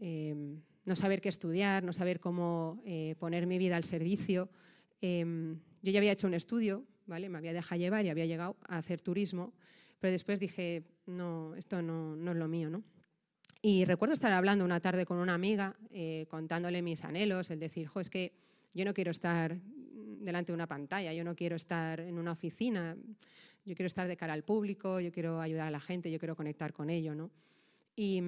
em, 0.00 0.62
no 0.86 0.96
saber 0.96 1.20
qué 1.20 1.28
estudiar, 1.28 1.84
no 1.84 1.92
saber 1.92 2.18
cómo 2.18 2.80
eh, 2.86 3.16
poner 3.18 3.46
mi 3.46 3.58
vida 3.58 3.76
al 3.76 3.84
servicio, 3.84 4.48
em, 5.02 5.58
yo 5.82 5.92
ya 5.92 5.98
había 5.98 6.12
hecho 6.12 6.26
un 6.26 6.32
estudio, 6.32 6.86
¿vale? 7.04 7.28
me 7.28 7.36
había 7.36 7.52
dejado 7.52 7.78
llevar 7.78 8.06
y 8.06 8.08
había 8.08 8.24
llegado 8.24 8.56
a 8.66 8.78
hacer 8.78 9.02
turismo, 9.02 9.52
pero 9.98 10.12
después 10.12 10.40
dije, 10.40 10.82
no, 11.04 11.54
esto 11.56 11.82
no, 11.82 12.16
no 12.16 12.30
es 12.30 12.38
lo 12.38 12.48
mío. 12.48 12.70
¿no? 12.70 12.82
Y 13.62 13.84
recuerdo 13.84 14.14
estar 14.14 14.32
hablando 14.32 14.64
una 14.64 14.80
tarde 14.80 15.04
con 15.04 15.18
una 15.18 15.34
amiga, 15.34 15.76
eh, 15.90 16.26
contándole 16.30 16.80
mis 16.80 17.04
anhelos, 17.04 17.50
el 17.50 17.60
decir, 17.60 17.88
jo, 17.88 18.00
es 18.00 18.08
que 18.08 18.32
yo 18.72 18.86
no 18.86 18.94
quiero 18.94 19.10
estar 19.10 19.58
delante 20.20 20.52
de 20.52 20.54
una 20.54 20.66
pantalla, 20.66 21.12
yo 21.12 21.24
no 21.24 21.36
quiero 21.36 21.56
estar 21.56 22.00
en 22.00 22.16
una 22.16 22.32
oficina, 22.32 22.96
yo 23.66 23.74
quiero 23.74 23.86
estar 23.86 24.08
de 24.08 24.16
cara 24.16 24.32
al 24.32 24.44
público, 24.44 24.98
yo 25.00 25.12
quiero 25.12 25.40
ayudar 25.40 25.66
a 25.66 25.70
la 25.70 25.80
gente, 25.80 26.10
yo 26.10 26.18
quiero 26.18 26.36
conectar 26.36 26.72
con 26.72 26.88
ello, 26.88 27.14
¿no? 27.14 27.30
Y, 27.94 28.22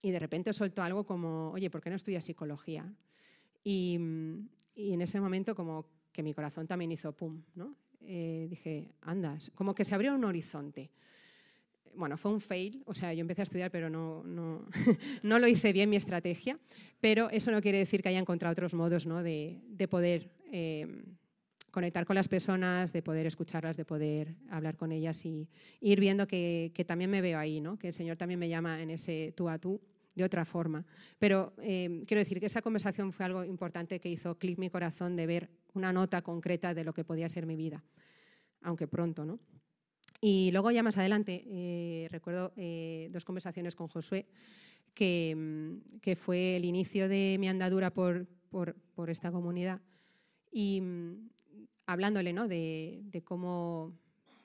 y 0.00 0.10
de 0.12 0.18
repente 0.18 0.52
soltó 0.52 0.82
algo 0.82 1.04
como, 1.04 1.50
oye, 1.50 1.68
¿por 1.68 1.80
qué 1.80 1.90
no 1.90 1.96
estudias 1.96 2.24
psicología? 2.24 2.92
Y, 3.64 3.98
y, 4.76 4.92
en 4.92 5.02
ese 5.02 5.20
momento 5.20 5.56
como 5.56 5.86
que 6.12 6.22
mi 6.22 6.34
corazón 6.34 6.68
también 6.68 6.92
hizo 6.92 7.12
pum, 7.12 7.42
¿no? 7.56 7.74
Eh, 8.02 8.46
dije, 8.48 8.94
andas, 9.02 9.50
como 9.54 9.74
que 9.74 9.84
se 9.84 9.94
abrió 9.94 10.14
un 10.14 10.24
horizonte 10.24 10.90
bueno, 11.94 12.16
fue 12.16 12.30
un 12.30 12.40
fail, 12.40 12.82
o 12.86 12.94
sea, 12.94 13.12
yo 13.12 13.20
empecé 13.20 13.42
a 13.42 13.44
estudiar, 13.44 13.70
pero 13.70 13.90
no, 13.90 14.22
no, 14.24 14.66
no, 15.22 15.38
lo 15.38 15.46
hice 15.46 15.72
bien 15.72 15.90
mi 15.90 15.96
estrategia, 15.96 16.58
pero 17.00 17.30
eso 17.30 17.50
no 17.50 17.60
quiere 17.60 17.78
decir 17.78 18.02
que 18.02 18.08
haya 18.08 18.18
encontrado 18.18 18.52
otros 18.52 18.74
modos 18.74 19.06
¿no? 19.06 19.22
de, 19.22 19.60
de, 19.68 19.88
poder 19.88 20.30
eh, 20.52 21.04
conectar 21.70 22.06
con 22.06 22.16
las 22.16 22.28
personas, 22.28 22.92
de 22.92 23.02
poder 23.02 23.26
escucharlas, 23.26 23.76
de 23.76 23.84
poder 23.84 24.34
hablar 24.50 24.76
con 24.76 24.92
ellas 24.92 25.24
y, 25.24 25.48
ir 25.80 26.00
viendo 26.00 26.26
que, 26.26 26.72
que, 26.74 26.84
también 26.84 27.10
me 27.10 27.20
veo 27.20 27.38
ahí, 27.38 27.60
¿no? 27.60 27.78
que 27.78 27.88
el 27.88 27.94
Señor 27.94 28.16
también 28.16 28.40
me 28.40 28.48
llama 28.48 28.82
en 28.82 28.90
ese 28.90 29.32
tú 29.36 29.48
a 29.48 29.58
tú 29.58 29.80
de 30.14 30.24
otra 30.24 30.44
forma. 30.44 30.84
Pero 31.18 31.54
eh, 31.58 32.04
quiero 32.06 32.20
decir 32.20 32.40
que 32.40 32.46
esa 32.46 32.62
conversación 32.62 33.12
fue 33.12 33.26
algo 33.26 33.44
importante 33.44 34.00
que 34.00 34.08
hizo 34.08 34.38
clic 34.38 34.58
mi 34.58 34.70
corazón 34.70 35.16
de 35.16 35.26
ver 35.26 35.50
una 35.72 35.92
nota 35.92 36.22
concreta 36.22 36.74
de 36.74 36.84
lo 36.84 36.92
que 36.92 37.04
podía 37.04 37.28
ser 37.28 37.46
mi 37.46 37.56
vida, 37.56 37.82
aunque 38.62 38.86
pronto, 38.86 39.24
¿no? 39.24 39.38
Y 40.20 40.50
luego 40.52 40.70
ya 40.70 40.82
más 40.82 40.98
adelante 40.98 41.44
eh, 41.46 42.08
recuerdo 42.10 42.52
eh, 42.56 43.08
dos 43.12 43.24
conversaciones 43.24 43.74
con 43.74 43.88
Josué, 43.88 44.26
que, 44.94 45.34
mm, 45.36 46.00
que, 46.00 46.16
fue 46.16 46.56
el 46.56 46.64
inicio 46.64 47.08
de 47.08 47.36
mi 47.40 47.48
andadura 47.48 47.90
por, 47.90 48.26
por, 48.50 48.74
por 48.94 49.08
esta 49.08 49.32
comunidad 49.32 49.80
y 50.52 50.80
mm, 50.80 51.30
hablándole 51.86 52.32
¿no? 52.32 52.48
de, 52.48 53.00
de 53.04 53.22
cómo, 53.22 53.96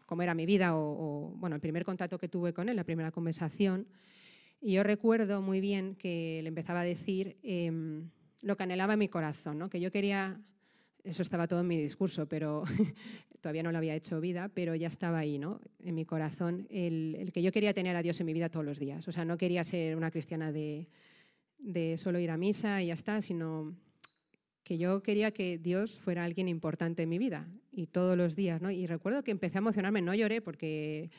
cómo, 0.06 0.22
era 0.22 0.34
mi 0.34 0.46
vida 0.46 0.78
o, 0.78 1.34
bueno, 1.36 1.56
el 1.56 1.62
primer 1.62 1.84
contacto 1.84 2.18
que 2.18 2.30
tuve 2.30 2.54
con 2.54 2.70
él, 2.70 2.76
la 2.76 2.84
primera 2.84 3.12
conversación. 3.12 3.88
Y 4.62 4.74
yo 4.74 4.84
recuerdo 4.84 5.42
muy 5.42 5.60
bien 5.60 5.96
que 5.96 6.40
le 6.42 6.48
empezaba 6.48 6.82
a 6.82 6.86
decir 6.86 7.38
em, 7.44 8.10
lo 8.42 8.56
que 8.56 8.64
anhelaba 8.64 8.94
en 8.94 9.00
mi 9.00 9.10
corazón, 9.10 9.60
¿no? 9.60 9.70
que 9.70 9.82
yo 9.82 9.92
quería 9.92 10.40
eso 11.06 11.22
estaba 11.22 11.48
todo 11.48 11.60
en 11.60 11.68
mi 11.68 11.80
discurso, 11.80 12.28
pero 12.28 12.64
todavía 13.46 13.62
no 13.62 13.72
lo 13.72 13.78
había 13.78 13.94
hecho 13.94 14.20
vida, 14.20 14.50
pero 14.52 14.74
ya 14.74 14.88
estaba 14.88 15.20
ahí, 15.20 15.38
¿no? 15.38 15.62
En 15.84 15.94
mi 15.94 16.04
corazón, 16.04 16.66
el, 16.72 17.30
que 17.32 17.44
yo 17.44 17.52
quería 17.52 17.76
tener 17.76 17.96
a 17.96 18.02
Dios 18.02 18.20
en 18.20 18.26
mi 18.26 18.34
vida 18.34 18.50
todos 18.50 18.66
los 18.66 18.80
días. 18.80 19.08
O 19.08 19.12
sea, 19.12 19.24
no 19.24 19.38
quería 19.38 19.64
ser 19.64 19.96
una 19.96 20.10
cristiana 20.10 20.52
de, 20.52 20.88
solo 21.98 22.18
ir 22.18 22.32
a 22.32 22.38
misa 22.38 22.82
y 22.82 22.88
ya 22.88 22.96
está, 22.96 23.22
sino 23.22 23.76
que 24.64 24.80
yo 24.80 25.04
quería 25.04 25.30
que 25.30 25.60
Dios 25.60 26.00
fuera 26.00 26.24
alguien 26.24 26.48
importante 26.48 27.04
en 27.04 27.10
mi 27.10 27.20
vida 27.20 27.48
y 27.72 27.86
todos 27.86 28.18
los 28.18 28.36
días, 28.36 28.64
¿no? 28.64 28.72
Y 28.72 28.88
recuerdo 28.88 29.24
que 29.24 29.30
empecé 29.30 29.60
a 29.60 29.62
emocionarme, 29.62 30.02
no 30.02 30.16
lloré 30.16 30.42
porque 30.42 31.12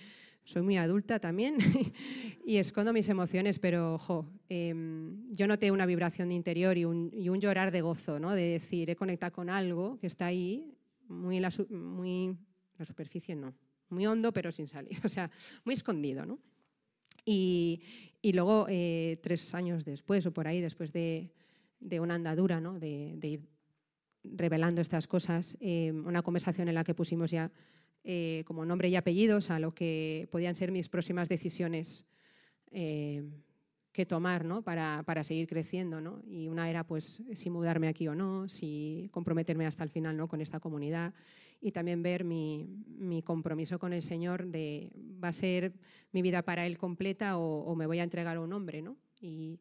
soy 0.43 0.63
muy 0.63 0.79
adulta 0.79 1.21
también 1.21 1.59
y 2.45 2.57
escondo 2.57 2.93
mis 2.93 3.09
emociones, 3.09 3.61
pero 3.61 4.01
em, 4.49 5.31
yo 5.31 5.47
noté 5.47 5.71
una 5.71 5.87
vibración 5.87 6.31
de 6.31 6.35
interior 6.35 6.77
y 6.77 6.87
un, 6.87 7.09
y 7.15 7.29
un, 7.29 7.41
llorar 7.41 7.71
de 7.71 7.83
gozo, 7.83 8.19
¿no? 8.19 8.35
de 8.35 8.43
decir, 8.43 8.91
he 8.91 8.97
conectado 8.97 9.33
con 9.33 9.49
algo 9.49 9.97
que 10.01 10.09
está 10.09 10.27
ahí, 10.27 10.73
muy 11.09 11.41
la, 11.41 11.53
muy 11.71 12.37
la 12.79 12.85
superficie, 12.85 13.35
no, 13.35 13.55
muy 13.89 14.07
hondo 14.07 14.33
pero 14.33 14.53
sin 14.53 14.69
salir, 14.69 14.99
o 15.05 15.09
sea, 15.09 15.31
muy 15.65 15.75
escondido. 15.75 16.27
¿no? 16.27 16.39
Y, 17.25 17.83
y 18.23 18.33
luego, 18.33 18.67
eh, 18.69 19.19
tres 19.23 19.55
años 19.55 19.85
después 19.85 20.27
o 20.27 20.33
por 20.33 20.47
ahí, 20.49 20.61
después 20.61 20.93
de, 20.93 21.33
de 21.81 22.01
una 22.01 22.15
andadura, 22.15 22.61
¿no? 22.61 22.79
de, 22.79 23.15
de, 23.17 23.29
ir 23.29 23.49
revelando 24.25 24.81
estas 24.81 25.07
cosas, 25.07 25.57
em, 25.61 26.05
una 26.07 26.23
conversación 26.23 26.69
en 26.69 26.75
la 26.75 26.85
que 26.85 26.95
pusimos 26.95 27.31
ya 27.31 27.53
eh, 28.03 28.45
como 28.47 28.65
nombre 28.65 28.89
y 28.89 28.97
apellidos 28.97 29.51
a 29.51 29.59
lo 29.59 29.75
que 29.75 30.29
podían 30.31 30.55
ser 30.55 30.71
mis 30.73 30.89
próximas 30.89 31.29
decisiones 31.29 32.07
eh, 32.71 33.23
que 33.97 34.05
tomar 34.05 34.45
¿no? 34.45 34.61
para, 34.61 35.03
para, 35.05 35.25
seguir 35.25 35.49
creciendo. 35.49 36.01
¿no? 36.03 36.23
Y 36.29 36.49
una 36.49 36.69
era 36.69 36.85
pues 36.85 37.23
si 37.33 37.49
mudarme 37.51 37.89
aquí 37.89 38.07
o 38.07 38.15
no, 38.15 38.47
si 38.49 39.09
comprometerme 39.11 39.67
hasta 39.67 39.83
el 39.83 39.91
final 39.91 40.17
¿no? 40.17 40.29
con 40.29 40.43
esta 40.43 40.61
comunidad 40.61 41.15
y 41.63 41.73
también 41.73 42.03
ver 42.03 42.23
mi, 42.23 42.69
mi, 42.87 43.23
compromiso 43.23 43.79
con 43.79 43.95
el 43.95 44.03
Señor 44.03 44.47
de 44.47 44.93
va 45.25 45.29
a 45.29 45.33
ser 45.33 45.73
mi 46.13 46.21
vida 46.21 46.43
para 46.43 46.67
Él 46.67 46.77
completa 46.77 47.39
o, 47.39 47.75
me 47.75 47.87
voy 47.87 47.99
a 47.99 48.05
entregar 48.05 48.37
a 48.37 48.41
un 48.43 48.53
hombre. 48.53 48.83
¿no? 48.83 48.99
Y, 49.19 49.59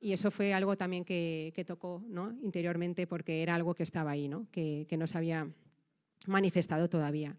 y 0.00 0.12
eso 0.12 0.32
fue 0.32 0.52
algo 0.52 0.76
también 0.76 1.04
que, 1.04 1.52
que, 1.54 1.64
tocó 1.64 2.02
¿no? 2.08 2.36
interiormente 2.42 3.06
porque 3.06 3.42
era 3.42 3.54
algo 3.54 3.74
que 3.74 3.84
estaba 3.84 4.10
ahí, 4.10 4.26
¿no? 4.26 4.48
Que, 4.50 4.86
que 4.88 4.96
no 4.96 5.06
se 5.06 5.16
había 5.16 5.48
manifestado 6.26 6.88
todavía. 6.88 7.36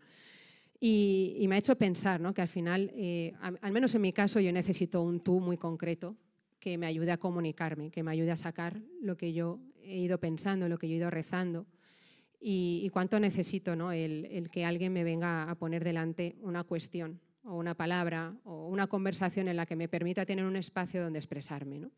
Y, 0.80 1.46
me 1.50 1.56
ha 1.56 1.58
hecho 1.58 1.78
pensar 1.78 2.22
¿no? 2.22 2.34
que 2.34 2.42
al 2.42 2.48
final, 2.48 2.92
eh, 2.96 3.34
al 3.42 3.72
menos 3.74 3.94
en 3.96 4.02
mi 4.02 4.14
caso, 4.14 4.40
yo 4.40 4.54
necesito 4.54 5.02
un 5.02 5.20
tú 5.20 5.42
muy 5.42 5.58
concreto 5.58 6.16
que 6.60 6.78
me 6.78 6.86
ayude 6.86 7.12
a 7.12 7.18
comunicarme, 7.18 7.90
que 7.92 8.04
me 8.04 8.12
ayude 8.12 8.32
a 8.32 8.38
sacar 8.38 8.82
lo 9.02 9.18
que 9.18 9.34
yo 9.34 9.60
he 9.84 9.98
ido 9.98 10.20
pensando, 10.20 10.68
lo 10.68 10.78
que 10.78 10.88
yo 10.88 10.94
he 10.94 10.98
ido 10.98 11.10
rezando. 11.10 11.66
Y, 12.42 12.90
cuánto 12.94 13.20
necesito 13.20 13.76
¿no? 13.76 13.92
el, 13.92 14.50
que 14.52 14.64
alguien 14.64 14.94
me 14.94 15.04
venga 15.04 15.44
a 15.44 15.56
poner 15.56 15.84
delante 15.84 16.38
una 16.42 16.64
cuestión 16.64 17.20
o 17.44 17.58
una 17.58 17.76
palabra 17.76 18.34
o 18.46 18.68
una 18.70 18.88
conversación 18.88 19.50
en 19.50 19.58
la 19.58 19.66
que 19.66 19.76
me 19.76 19.90
permita 19.90 20.26
tener 20.26 20.46
un 20.46 20.56
espacio 20.56 21.04
donde 21.04 21.20
expresarme. 21.20 21.80
¿no? 21.80 21.92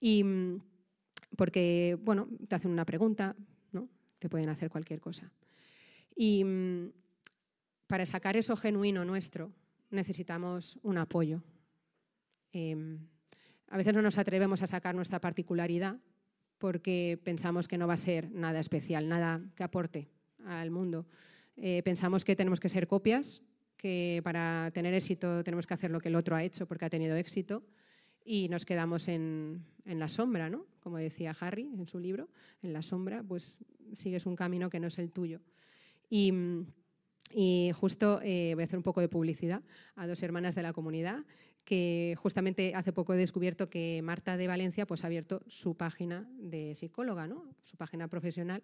Y 0.00 0.24
mm, 0.24 0.60
porque, 1.36 1.96
bueno, 2.02 2.28
te 2.48 2.56
hacen 2.56 2.72
una 2.72 2.84
pregunta, 2.84 3.36
¿no? 3.70 3.88
te 4.18 4.28
pueden 4.28 4.48
hacer 4.48 4.68
cualquier 4.68 5.00
cosa. 5.00 5.30
Y 6.16 6.42
mm, 6.44 6.92
para 7.86 8.04
sacar 8.06 8.36
eso 8.36 8.56
genuino 8.56 9.04
nuestro 9.04 9.52
necesitamos 9.90 10.78
un 10.82 10.98
apoyo. 10.98 11.42
Em, 12.52 12.98
a 13.72 13.78
veces 13.78 13.94
no 13.94 14.02
nos 14.02 14.18
atrevemos 14.18 14.60
a 14.60 14.66
sacar 14.66 14.94
nuestra 14.94 15.18
particularidad 15.18 15.96
porque 16.58 17.18
pensamos 17.24 17.68
que 17.68 17.78
no 17.78 17.86
va 17.86 17.94
a 17.94 17.96
ser 17.96 18.30
nada 18.30 18.60
especial, 18.60 19.08
nada 19.08 19.40
que 19.56 19.64
aporte 19.64 20.10
al 20.44 20.70
mundo. 20.70 21.06
Eh, 21.56 21.82
pensamos 21.82 22.22
que 22.22 22.36
tenemos 22.36 22.60
que 22.60 22.68
ser 22.68 22.86
copias, 22.86 23.40
que 23.78 24.20
para 24.24 24.70
tener 24.74 24.92
éxito 24.92 25.42
tenemos 25.42 25.66
que 25.66 25.72
hacer 25.72 25.90
lo 25.90 26.02
que 26.02 26.10
el 26.10 26.16
otro 26.16 26.36
ha 26.36 26.44
hecho 26.44 26.66
porque 26.66 26.84
ha 26.84 26.90
tenido 26.90 27.16
éxito 27.16 27.64
y 28.26 28.50
nos 28.50 28.66
quedamos 28.66 29.08
en, 29.08 29.64
la 29.86 30.08
sombra, 30.10 30.50
¿no? 30.50 30.66
Como 30.80 30.98
decía 30.98 31.34
Harry 31.40 31.62
en 31.72 31.88
su 31.88 31.98
libro, 31.98 32.28
en 32.62 32.74
la 32.74 32.82
sombra, 32.82 33.22
pues 33.22 33.58
sigues 33.94 34.26
un 34.26 34.36
camino 34.36 34.68
que 34.68 34.80
no 34.80 34.88
es 34.88 34.98
el 34.98 35.10
tuyo. 35.10 35.40
Y, 36.10 36.30
y 37.30 37.70
justo 37.74 38.20
eh, 38.22 38.52
voy 38.54 38.64
a 38.64 38.66
hacer 38.66 38.76
un 38.76 38.82
poco 38.82 39.00
de 39.00 39.08
publicidad 39.08 39.62
a 39.96 40.06
dos 40.06 40.22
hermanas 40.22 40.54
de 40.54 40.62
la 40.62 40.74
comunidad 40.74 41.24
que 41.64 42.16
justamente 42.18 42.74
hace 42.74 42.92
poco 42.92 43.14
he 43.14 43.16
descubierto 43.16 43.70
que 43.70 44.00
Marta 44.02 44.36
de 44.36 44.48
Valencia 44.48 44.86
pues, 44.86 45.04
ha 45.04 45.06
abierto 45.06 45.42
su 45.46 45.76
página 45.76 46.28
de 46.38 46.74
psicóloga, 46.74 47.26
¿no? 47.26 47.44
su 47.62 47.76
página 47.76 48.08
profesional, 48.08 48.62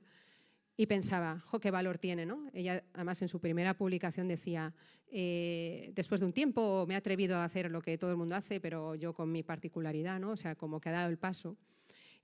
y 0.76 0.86
pensaba, 0.86 1.40
jo, 1.40 1.58
qué 1.58 1.72
valor 1.72 1.98
tiene. 1.98 2.24
¿no? 2.24 2.48
Ella, 2.52 2.84
además, 2.94 3.20
en 3.22 3.28
su 3.28 3.40
primera 3.40 3.74
publicación 3.74 4.28
decía, 4.28 4.74
eh, 5.10 5.90
después 5.94 6.20
de 6.20 6.26
un 6.26 6.32
tiempo 6.32 6.86
me 6.86 6.94
he 6.94 6.96
atrevido 6.96 7.36
a 7.36 7.44
hacer 7.44 7.70
lo 7.70 7.82
que 7.82 7.98
todo 7.98 8.12
el 8.12 8.16
mundo 8.16 8.36
hace, 8.36 8.60
pero 8.60 8.94
yo 8.94 9.12
con 9.12 9.30
mi 9.30 9.42
particularidad, 9.42 10.20
¿no? 10.20 10.30
o 10.30 10.36
sea, 10.36 10.54
como 10.54 10.80
que 10.80 10.88
ha 10.88 10.92
dado 10.92 11.10
el 11.10 11.18
paso. 11.18 11.56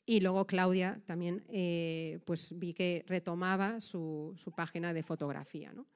Y 0.06 0.20
luego 0.20 0.46
Claudia 0.46 1.00
también, 1.06 1.44
eh, 1.48 2.20
pues 2.26 2.56
vi 2.56 2.74
que 2.74 3.04
retomaba 3.08 3.80
su, 3.80 4.34
su 4.36 4.52
página 4.52 4.92
de 4.92 5.02
fotografía. 5.02 5.72
¿no? 5.72 5.86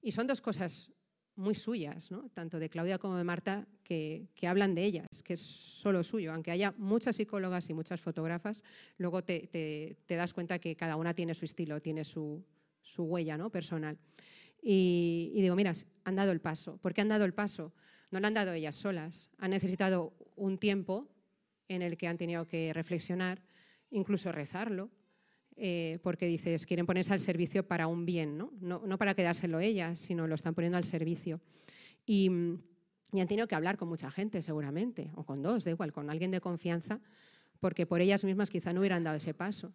Y 0.00 0.12
son 0.12 0.26
dos 0.26 0.40
cosas 0.40 0.92
muy 1.36 1.54
suyas, 1.54 2.10
¿no? 2.10 2.28
tanto 2.30 2.58
de 2.58 2.68
Claudia 2.68 2.98
como 2.98 3.16
de 3.16 3.24
Marta, 3.24 3.66
que, 3.82 4.28
hablan 4.46 4.74
de 4.74 4.84
ellas, 4.84 5.06
que 5.24 5.34
es 5.34 5.40
solo 5.40 6.02
suyo. 6.02 6.32
Aunque 6.32 6.50
haya 6.50 6.74
muchas 6.78 7.16
psicólogas 7.16 7.68
y 7.70 7.74
muchas 7.74 8.00
fotógrafas, 8.00 8.62
luego 8.98 9.22
te, 9.22 9.96
das 10.08 10.32
cuenta 10.32 10.58
que 10.58 10.76
cada 10.76 10.96
una 10.96 11.14
tiene 11.14 11.34
su 11.34 11.44
estilo, 11.44 11.80
tiene 11.80 12.04
su, 12.04 12.44
huella 12.96 13.36
¿no? 13.36 13.50
personal. 13.50 13.98
Y, 14.62 15.32
digo, 15.34 15.56
mira, 15.56 15.72
han 16.04 16.16
dado 16.16 16.32
el 16.32 16.40
paso. 16.40 16.78
¿Por 16.78 16.94
qué 16.94 17.02
han 17.02 17.08
dado 17.08 17.24
el 17.24 17.34
paso? 17.34 17.72
No 18.10 18.20
lo 18.20 18.26
han 18.26 18.34
dado 18.34 18.52
ellas 18.52 18.76
solas. 18.76 19.30
Han 19.38 19.50
necesitado 19.50 20.14
un 20.36 20.58
tiempo 20.58 21.08
en 21.68 21.82
el 21.82 21.96
que 21.96 22.06
han 22.06 22.16
tenido 22.16 22.46
que 22.46 22.72
reflexionar, 22.72 23.42
incluso 23.90 24.32
rezarlo, 24.32 24.90
eh, 25.56 25.98
porque 26.02 26.26
dices, 26.26 26.66
quieren 26.66 26.84
ponerse 26.84 27.12
al 27.12 27.20
servicio 27.20 27.66
para 27.66 27.86
un 27.86 28.04
bien, 28.04 28.36
¿no? 28.36 28.52
¿no? 28.60 28.98
para 28.98 29.14
quedárselo 29.14 29.60
ellas, 29.60 29.98
sino 29.98 30.26
lo 30.26 30.34
están 30.34 30.54
poniendo 30.54 30.76
al 30.76 30.84
servicio. 30.84 31.40
Y, 32.04 32.28
han 32.28 33.28
tenido 33.28 33.46
que 33.46 33.54
hablar 33.54 33.76
con 33.76 33.88
mucha 33.88 34.10
gente, 34.10 34.42
seguramente, 34.42 35.12
o 35.14 35.24
con 35.24 35.40
dos, 35.40 35.64
da 35.64 35.70
igual, 35.70 35.92
con 35.92 36.10
alguien 36.10 36.32
de 36.32 36.40
confianza, 36.40 37.00
porque 37.60 37.86
por 37.86 38.00
ellas 38.00 38.24
mismas 38.24 38.50
quizá 38.50 38.72
no 38.72 38.80
hubieran 38.80 39.04
dado 39.04 39.16
ese 39.16 39.34
paso. 39.34 39.72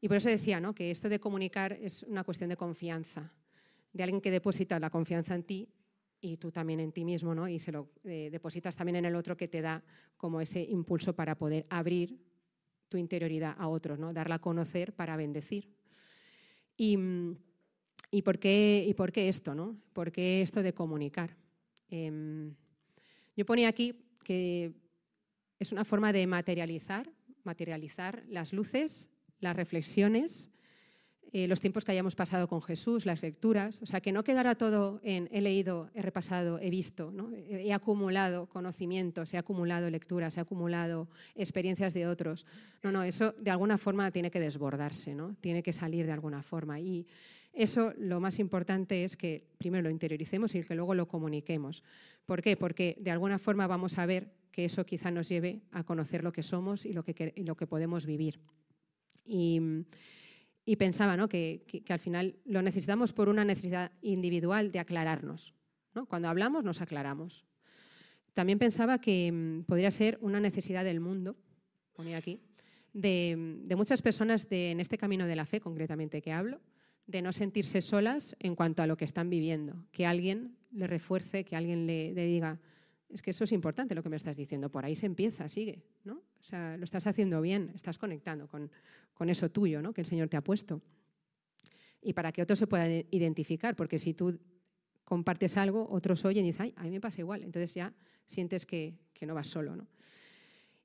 Y 0.00 0.06
por 0.06 0.16
eso 0.16 0.28
decía 0.28 0.60
¿no? 0.60 0.72
que 0.72 0.92
esto 0.92 1.08
de 1.08 1.18
comunicar 1.18 1.72
es 1.72 2.04
una 2.04 2.22
cuestión 2.22 2.50
de 2.50 2.56
confianza, 2.56 3.32
de 3.92 4.04
alguien 4.04 4.20
que 4.20 4.30
deposita 4.30 4.78
la 4.78 4.90
confianza 4.90 5.34
en 5.34 5.42
ti 5.42 5.68
y 6.20 6.36
tú 6.36 6.52
también 6.52 6.78
en 6.78 6.92
ti 6.92 7.04
mismo, 7.04 7.34
¿no? 7.34 7.48
y 7.48 7.58
se 7.58 7.72
lo 7.72 7.90
eh, 8.04 8.28
depositas 8.30 8.76
también 8.76 8.96
en 8.96 9.06
el 9.06 9.16
otro 9.16 9.36
que 9.36 9.48
te 9.48 9.60
da 9.60 9.82
como 10.16 10.40
ese 10.40 10.62
impulso 10.62 11.16
para 11.16 11.36
poder 11.36 11.66
abrir 11.68 12.20
tu 12.92 12.98
interioridad 12.98 13.56
a 13.58 13.68
otros, 13.68 13.98
¿no? 13.98 14.12
darla 14.12 14.34
a 14.34 14.38
conocer 14.38 14.92
para 14.92 15.16
bendecir. 15.16 15.66
Y, 16.76 16.98
y, 18.10 18.20
por, 18.20 18.38
qué, 18.38 18.84
¿Y 18.86 18.92
por 18.92 19.12
qué 19.12 19.30
esto? 19.30 19.54
¿no? 19.54 19.78
¿Por 19.94 20.12
qué 20.12 20.42
esto 20.42 20.62
de 20.62 20.74
comunicar? 20.74 21.34
Em, 21.88 22.54
yo 23.34 23.46
ponía 23.46 23.68
aquí 23.68 23.94
que 24.22 24.74
es 25.58 25.72
una 25.72 25.86
forma 25.86 26.12
de 26.12 26.26
materializar, 26.26 27.10
materializar 27.44 28.24
las 28.28 28.52
luces, 28.52 29.08
las 29.40 29.56
reflexiones, 29.56 30.50
eh, 31.34 31.48
los 31.48 31.60
tiempos 31.60 31.86
que 31.86 31.92
hayamos 31.92 32.14
pasado 32.14 32.46
con 32.46 32.60
Jesús, 32.60 33.06
las 33.06 33.22
lecturas, 33.22 33.80
o 33.80 33.86
sea, 33.86 34.02
que 34.02 34.12
no 34.12 34.22
quedara 34.22 34.54
todo 34.54 35.00
en 35.02 35.30
he 35.32 35.40
leído, 35.40 35.88
he 35.94 36.02
repasado, 36.02 36.58
he 36.58 36.68
visto, 36.68 37.10
¿no? 37.10 37.32
he 37.34 37.72
acumulado 37.72 38.46
conocimientos, 38.50 39.32
he 39.32 39.38
acumulado 39.38 39.88
lecturas, 39.88 40.36
he 40.36 40.40
acumulado 40.40 41.08
experiencias 41.34 41.94
de 41.94 42.06
otros. 42.06 42.44
No, 42.82 42.92
no, 42.92 43.02
eso 43.02 43.32
de 43.38 43.50
alguna 43.50 43.78
forma 43.78 44.10
tiene 44.10 44.30
que 44.30 44.40
desbordarse, 44.40 45.14
¿no? 45.14 45.34
tiene 45.40 45.62
que 45.62 45.72
salir 45.72 46.04
de 46.04 46.12
alguna 46.12 46.42
forma. 46.42 46.80
Y 46.80 47.06
eso 47.54 47.94
lo 47.96 48.20
más 48.20 48.38
importante 48.38 49.02
es 49.02 49.16
que 49.16 49.46
primero 49.56 49.84
lo 49.84 49.90
interioricemos 49.90 50.54
y 50.54 50.62
que 50.62 50.74
luego 50.74 50.94
lo 50.94 51.08
comuniquemos. 51.08 51.82
¿Por 52.26 52.42
qué? 52.42 52.58
Porque 52.58 52.98
de 53.00 53.10
alguna 53.10 53.38
forma 53.38 53.66
vamos 53.66 53.96
a 53.96 54.04
ver 54.04 54.34
que 54.50 54.66
eso 54.66 54.84
quizá 54.84 55.10
nos 55.10 55.30
lleve 55.30 55.62
a 55.70 55.82
conocer 55.82 56.24
lo 56.24 56.32
que 56.32 56.42
somos 56.42 56.84
y 56.84 56.92
lo 56.92 57.04
que, 57.04 57.32
lo 57.38 57.56
que 57.56 57.66
podemos 57.66 58.04
vivir. 58.04 58.38
Y, 59.24 59.60
y 60.64 60.76
pensaba 60.76 61.16
¿no? 61.16 61.28
que, 61.28 61.64
al 61.88 61.98
final 61.98 62.36
lo 62.44 62.62
necesitamos 62.62 63.12
por 63.12 63.28
una 63.28 63.44
necesidad 63.44 63.92
individual 64.00 64.70
de 64.70 64.78
aclararnos. 64.78 65.54
¿no? 65.94 66.06
Cuando 66.06 66.28
hablamos 66.28 66.64
nos 66.64 66.80
aclaramos. 66.80 67.46
También 68.34 68.58
pensaba 68.58 69.00
que 69.00 69.30
mm, 69.30 69.64
podría 69.64 69.90
ser 69.90 70.18
una 70.20 70.40
necesidad 70.40 70.84
del 70.84 71.00
mundo, 71.00 71.36
ponía 71.92 72.16
aquí, 72.16 72.40
de, 72.92 73.36
muchas 73.76 74.02
personas 74.02 74.46
en 74.50 74.80
este 74.80 74.98
camino 74.98 75.26
de 75.26 75.36
la 75.36 75.46
fe 75.46 75.60
concretamente 75.60 76.22
que 76.22 76.32
hablo, 76.32 76.60
de 77.06 77.22
no 77.22 77.32
sentirse 77.32 77.80
solas 77.80 78.36
en 78.38 78.54
cuanto 78.54 78.82
a 78.82 78.86
lo 78.86 78.96
que 78.96 79.04
están 79.04 79.28
viviendo, 79.28 79.86
que 79.90 80.06
alguien 80.06 80.56
le 80.70 80.86
refuerce, 80.86 81.44
que 81.44 81.56
alguien 81.56 81.86
le, 81.86 82.12
le 82.12 82.26
diga, 82.26 82.60
es 83.12 83.22
que 83.22 83.30
eso 83.30 83.44
es 83.44 83.52
importante 83.52 83.94
lo 83.94 84.02
que 84.02 84.08
me 84.08 84.16
estás 84.16 84.36
diciendo, 84.36 84.70
por 84.70 84.84
ahí 84.84 84.96
se 84.96 85.06
empieza, 85.06 85.48
sigue, 85.48 85.82
¿no? 86.04 86.14
O 86.14 86.44
sea, 86.44 86.76
lo 86.76 86.84
estás 86.84 87.06
haciendo 87.06 87.40
bien, 87.40 87.70
estás 87.74 87.98
conectando 87.98 88.48
con, 88.48 88.70
con 89.14 89.28
eso 89.28 89.50
tuyo, 89.50 89.82
¿no? 89.82 89.92
Que 89.92 90.00
el 90.00 90.06
Señor 90.06 90.28
te 90.28 90.36
ha 90.36 90.42
puesto. 90.42 90.80
Y 92.00 92.14
para 92.14 92.32
que 92.32 92.42
otros 92.42 92.58
se 92.58 92.66
puedan 92.66 93.04
identificar, 93.10 93.76
porque 93.76 93.98
si 93.98 94.14
tú 94.14 94.40
compartes 95.04 95.56
algo, 95.56 95.88
otros 95.90 96.24
oyen 96.24 96.44
y 96.44 96.48
dicen, 96.48 96.66
ay, 96.66 96.74
a 96.76 96.82
mí 96.84 96.90
me 96.90 97.00
pasa 97.00 97.20
igual, 97.20 97.42
entonces 97.42 97.74
ya 97.74 97.92
sientes 98.24 98.66
que, 98.66 98.94
que 99.12 99.26
no 99.26 99.34
vas 99.34 99.46
solo, 99.46 99.76
¿no? 99.76 99.86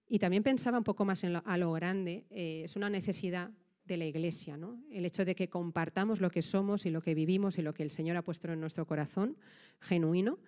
Y 0.10 0.20
también 0.20 0.44
pensaba 0.44 0.78
un 0.78 0.84
poco 0.84 1.04
más 1.06 1.24
en 1.24 1.36
a 1.36 1.58
lo 1.58 1.72
grande, 1.74 2.26
eh, 2.30 2.62
es 2.64 2.76
una 2.76 2.90
necesidad 2.90 3.52
de 3.86 3.98
la 3.98 4.06
Iglesia, 4.06 4.58
¿no? 4.58 4.82
el 4.92 5.06
hecho 5.06 5.24
de 5.26 5.34
que 5.34 5.50
compartamos 5.50 6.20
lo 6.20 6.30
que 6.30 6.42
somos 6.42 6.86
y 6.86 6.90
lo 6.90 7.02
que 7.02 7.16
vivimos 7.16 7.58
y 7.58 7.62
lo 7.62 7.74
que 7.74 7.84
el 7.84 7.92
Señor 7.92 8.18
ha 8.18 8.22
puesto 8.22 8.52
en 8.52 8.60
nuestro 8.60 8.86
corazón, 8.86 9.38
genuino, 9.80 10.40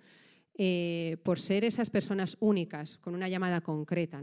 eh, 0.55 1.17
por 1.23 1.39
ser 1.39 1.63
esas 1.63 1.89
personas 1.89 2.37
únicas, 2.39 2.97
con 2.97 3.15
una 3.15 3.29
llamada 3.29 3.61
concreta, 3.61 4.21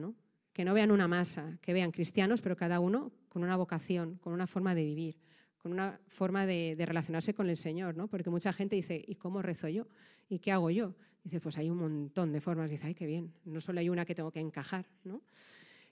que 0.53 0.65
no 0.65 0.75
vean 0.75 0.91
una 0.91 1.09
masa, 1.09 1.59
que 1.61 1.73
vean 1.73 1.91
cristianos, 1.91 2.41
pero 2.41 2.57
cada 2.57 2.81
uno 2.81 3.13
con 3.29 3.43
una 3.43 3.57
vocación, 3.57 4.17
con 4.17 4.33
una 4.33 4.47
forma 4.47 4.75
de 4.75 4.85
vivir, 4.85 5.19
con 5.59 5.73
una 5.73 6.01
forma 6.09 6.47
de, 6.47 6.77
relacionarse 6.79 7.35
con 7.35 7.51
el 7.51 7.57
Señor, 7.57 7.95
porque 8.09 8.31
mucha 8.31 8.53
gente 8.53 8.77
dice, 8.77 9.05
¿y 9.07 9.17
cómo 9.17 9.43
rezo 9.43 9.69
yo? 9.69 9.87
¿Y 10.29 10.39
qué 10.39 10.53
hago 10.53 10.71
yo? 10.71 10.95
Dice, 11.25 11.41
pues 11.41 11.59
hay 11.59 11.69
un 11.69 11.79
montón 11.79 12.33
de 12.33 12.41
formas. 12.41 12.71
Dice, 12.71 12.87
ay, 12.87 12.95
qué 12.95 13.05
bien, 13.05 13.33
no 13.45 13.61
solo 13.61 13.81
hay 13.81 13.89
una 13.89 14.05
que 14.05 14.15
tengo 14.15 14.31
que 14.31 14.41
encajar. 14.41 14.87
¿no? 15.05 15.23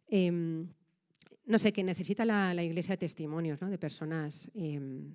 Em, 0.07 0.68
sé, 1.57 1.73
que 1.73 1.83
necesita 1.83 2.25
la, 2.25 2.62
Iglesia 2.62 2.97
testimonios 2.97 3.59
de 3.61 3.79
personas 3.79 4.51
em, 4.55 5.14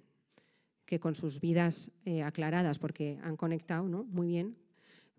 que 0.85 0.99
con 0.99 1.15
sus 1.15 1.39
vidas 1.39 1.89
eh, 2.03 2.21
aclaradas, 2.21 2.79
porque 2.79 3.17
han 3.23 3.37
conectado 3.37 3.83
muy 3.83 4.27
bien 4.27 4.57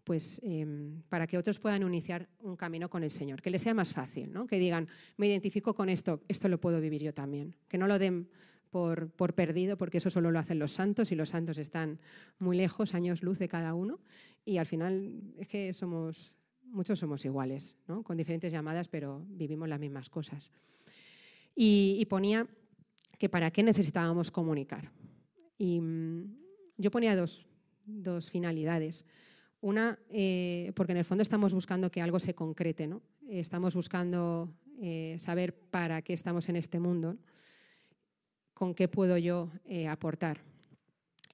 pues 0.05 0.41
em, 0.45 1.03
para 1.09 1.27
que 1.27 1.39
otros 1.39 1.59
puedan 1.59 1.83
iniciar 1.83 2.29
un 2.41 2.57
camino 2.57 2.89
con 2.89 3.03
el 3.03 3.11
Señor, 3.11 3.43
que 3.43 3.51
les 3.51 3.63
sea 3.63 3.75
más 3.75 3.93
fácil, 3.93 4.33
¿no? 4.33 4.47
que 4.47 4.59
digan, 4.59 4.89
me 5.17 5.27
identifico 5.27 5.75
con 5.75 5.89
esto, 5.89 6.23
esto 6.29 6.49
lo 6.49 6.61
puedo 6.61 6.81
vivir 6.81 7.03
yo 7.03 7.15
también, 7.15 7.55
que 7.69 7.79
no 7.79 7.87
lo 7.87 7.99
den 7.99 8.29
por, 8.71 9.35
perdido, 9.35 9.77
porque 9.77 9.99
eso 9.99 10.11
solo 10.11 10.31
lo 10.31 10.39
hacen 10.39 10.59
los 10.59 10.73
santos 10.73 11.11
y 11.13 11.17
los 11.17 11.31
santos 11.31 11.59
están 11.59 11.99
muy 12.39 12.57
lejos, 12.57 12.95
años 12.95 13.23
luz 13.23 13.39
de 13.39 13.49
cada 13.49 13.75
uno, 13.75 14.01
y 14.45 14.59
al 14.59 14.67
final 14.67 15.21
es 15.39 15.49
que 15.49 15.73
somos, 15.75 16.35
muchos 16.65 16.99
somos 16.99 17.25
iguales, 17.25 17.77
¿no? 17.89 18.03
con 18.03 18.17
diferentes 18.17 18.53
llamadas, 18.53 18.89
pero 18.89 19.25
vivimos 19.29 19.69
las 19.69 19.81
mismas 19.81 20.09
cosas. 20.09 20.53
Y, 21.55 21.97
y 21.99 22.07
ponía 22.07 22.47
que 23.19 23.29
para 23.29 23.51
qué 23.51 23.63
necesitábamos 23.63 24.31
comunicar. 24.31 24.91
Y 25.59 25.81
mm, 25.81 26.37
yo 26.79 26.91
ponía 26.91 27.15
dos, 27.15 27.47
dos 27.85 28.31
finalidades. 28.31 29.05
Una, 29.61 29.99
eh, 30.09 30.73
porque 30.75 30.93
en 30.93 30.99
el 30.99 31.05
fondo 31.05 31.23
estamos 31.23 31.53
buscando 31.53 31.91
que 31.91 32.01
algo 32.01 32.19
se 32.19 32.35
concrete, 32.35 32.87
¿no? 32.87 33.03
Estamos 33.29 33.75
buscando 33.75 34.55
eh, 34.81 35.17
saber 35.19 35.55
para 35.55 36.01
qué 36.01 36.15
estamos 36.15 36.49
en 36.49 36.57
este 36.57 36.81
mundo, 36.81 37.19
con 38.55 38.75
qué 38.75 38.89
puedo 38.89 39.19
yo 39.19 39.51
eh, 39.67 39.87
aportar. 39.87 40.41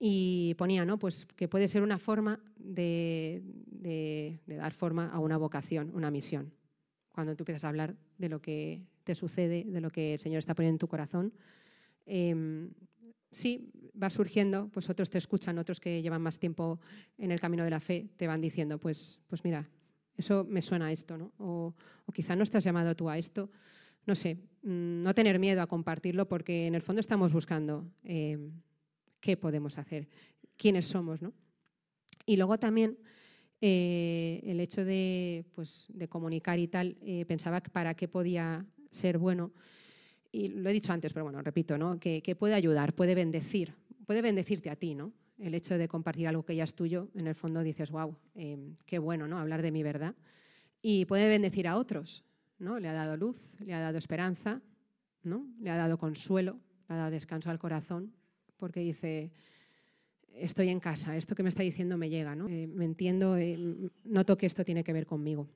Y 0.01 0.55
ponía, 0.59 0.85
¿no? 0.85 0.99
Pues 0.99 1.25
que 1.25 1.47
puede 1.47 1.69
ser 1.69 1.83
una 1.83 1.99
forma 1.99 2.41
de, 2.57 3.43
dar 4.47 4.75
forma 4.75 5.09
a 5.11 5.21
una 5.21 5.37
vocación, 5.37 5.93
una 5.95 6.11
misión. 6.11 6.53
Cuando 7.13 7.37
tú 7.37 7.43
empiezas 7.43 7.65
a 7.65 7.69
hablar 7.69 7.95
de 8.19 8.29
lo 8.29 8.43
que 8.43 8.83
te 9.05 9.15
sucede, 9.15 9.65
de 9.65 9.81
lo 9.81 9.91
que 9.91 10.15
el 10.15 10.19
Señor 10.19 10.41
está 10.41 10.55
poniendo 10.55 10.75
en 10.75 10.81
tu 10.81 10.89
corazón, 10.89 11.33
em, 12.05 12.71
sí, 13.31 13.71
va 14.01 14.11
surgiendo, 14.11 14.69
pues 14.73 14.89
otros 14.91 15.11
te 15.11 15.19
escuchan, 15.19 15.59
otros 15.59 15.81
que 15.81 16.03
llevan 16.03 16.23
más 16.23 16.39
tiempo 16.39 16.81
en 17.19 17.31
el 17.31 17.41
camino 17.41 17.65
de 17.65 17.71
la 17.71 17.81
fe 17.81 18.09
te 18.17 18.27
van 18.27 18.41
diciendo, 18.41 18.79
pues, 18.79 19.21
pues 19.29 19.45
mira, 19.45 19.69
eso 20.17 20.47
me 20.49 20.63
suena 20.63 20.93
esto, 20.93 21.19
¿no? 21.19 21.33
O, 21.39 21.75
quizá 22.13 22.35
no 22.37 22.43
estás 22.43 22.65
llamado 22.65 22.95
tú 22.95 23.09
a 23.09 23.19
esto. 23.19 23.51
No 24.07 24.15
sé, 24.15 24.37
mm, 24.63 25.03
no 25.03 25.15
tener 25.15 25.39
miedo 25.39 25.61
a 25.61 25.67
compartirlo 25.67 26.29
porque 26.29 26.67
en 26.67 26.75
el 26.75 26.83
fondo 26.83 27.01
estamos 27.01 27.33
buscando 27.33 27.91
eh, 28.05 28.39
qué 29.21 29.37
podemos 29.37 29.79
hacer, 29.79 30.09
quiénes 30.57 30.87
somos, 30.87 31.21
¿no? 31.21 31.33
Y 32.25 32.37
luego 32.37 32.59
también 32.59 32.99
eh, 33.61 34.41
el 34.45 34.61
hecho 34.61 34.85
de, 34.85 35.45
pues, 35.55 35.87
de 35.93 36.09
comunicar 36.09 36.59
y 36.59 36.69
tal, 36.69 36.97
eh, 37.03 37.25
pensaba 37.27 37.61
para 37.61 37.95
qué 37.95 38.09
podía 38.09 38.65
ser 38.91 39.19
bueno. 39.19 39.53
Y 40.33 40.49
lo 40.49 40.71
he 40.71 40.73
dicho 40.73 40.93
antes, 40.93 41.13
pero 41.13 41.25
bueno, 41.25 41.41
repito, 41.43 41.79
¿no? 41.79 41.99
que 41.99 42.37
puede 42.39 42.55
ayudar, 42.55 42.95
puede 42.95 43.15
bendecir, 43.15 43.75
puede 44.07 44.23
bendecirte 44.23 44.71
a 44.71 44.77
ti, 44.77 44.95
¿no? 44.95 45.13
El 45.39 45.55
hecho 45.55 45.77
de 45.77 45.89
compartir 45.89 46.29
algo 46.29 46.45
que 46.45 46.57
ya 46.57 46.65
es 46.65 46.75
tuyo, 46.75 47.11
en 47.15 47.27
el 47.27 47.35
fondo 47.35 47.63
dices, 47.63 47.91
wow, 47.91 48.17
qué 48.87 48.99
bueno, 48.99 49.29
¿no? 49.29 49.39
Hablar 49.39 49.61
de 49.61 49.71
mi 49.71 49.83
verdad. 49.83 50.15
Y 50.81 51.05
puede 51.05 51.29
bendecir 51.29 51.69
a 51.69 51.77
otros, 51.77 52.25
¿no? 52.59 52.79
Le 52.79 52.89
ha 52.89 52.95
dado 52.95 53.17
luz, 53.17 53.61
le 53.61 53.75
ha 53.75 53.81
dado 53.81 53.99
esperanza, 53.99 54.63
¿no? 55.23 55.47
Le 55.61 55.71
ha 55.71 55.77
dado 55.77 55.99
consuelo, 55.99 56.59
le 56.89 56.95
ha 56.95 56.99
dado 56.99 57.11
descanso 57.11 57.51
al 57.51 57.59
corazón, 57.59 58.15
porque 58.57 58.81
dice, 58.81 59.31
estoy 60.33 60.69
en 60.69 60.81
casa, 60.81 61.17
esto 61.17 61.35
que 61.35 61.43
me 61.43 61.49
está 61.49 61.63
diciendo 61.63 61.99
me 61.99 62.09
llega, 62.09 62.35
¿no? 62.35 62.49
Eh, 62.49 62.67
me 62.67 62.85
entiendo, 62.85 63.37
eh, 63.37 63.59
noto 64.05 64.39
que 64.39 64.47
esto 64.47 64.65
tiene 64.65 64.85
que 64.85 64.93
ver 64.93 65.07
conmigo. 65.07 65.49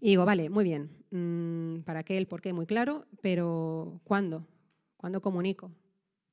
Y 0.00 0.10
digo, 0.10 0.24
vale, 0.24 0.50
muy 0.50 0.64
bien, 0.64 0.90
mm, 1.10 1.82
¿para 1.84 2.02
qué 2.02 2.18
el 2.18 2.26
por 2.26 2.40
qué? 2.40 2.52
Muy 2.52 2.66
claro, 2.66 3.06
pero 3.22 4.00
¿cuándo? 4.04 4.46
¿Cuándo 4.96 5.20
comunico? 5.20 5.72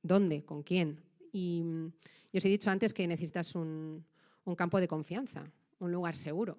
¿Dónde? 0.02 0.44
¿Con 0.44 0.62
quién? 0.62 1.00
Y 1.32 1.62
yo 2.32 2.38
os 2.38 2.44
he 2.44 2.48
dicho 2.48 2.70
antes 2.70 2.92
que 2.92 3.06
necesitas 3.06 3.54
un, 3.54 4.04
campo 4.56 4.80
de 4.80 4.88
confianza, 4.88 5.50
un 5.78 5.92
lugar 5.92 6.16
seguro, 6.16 6.58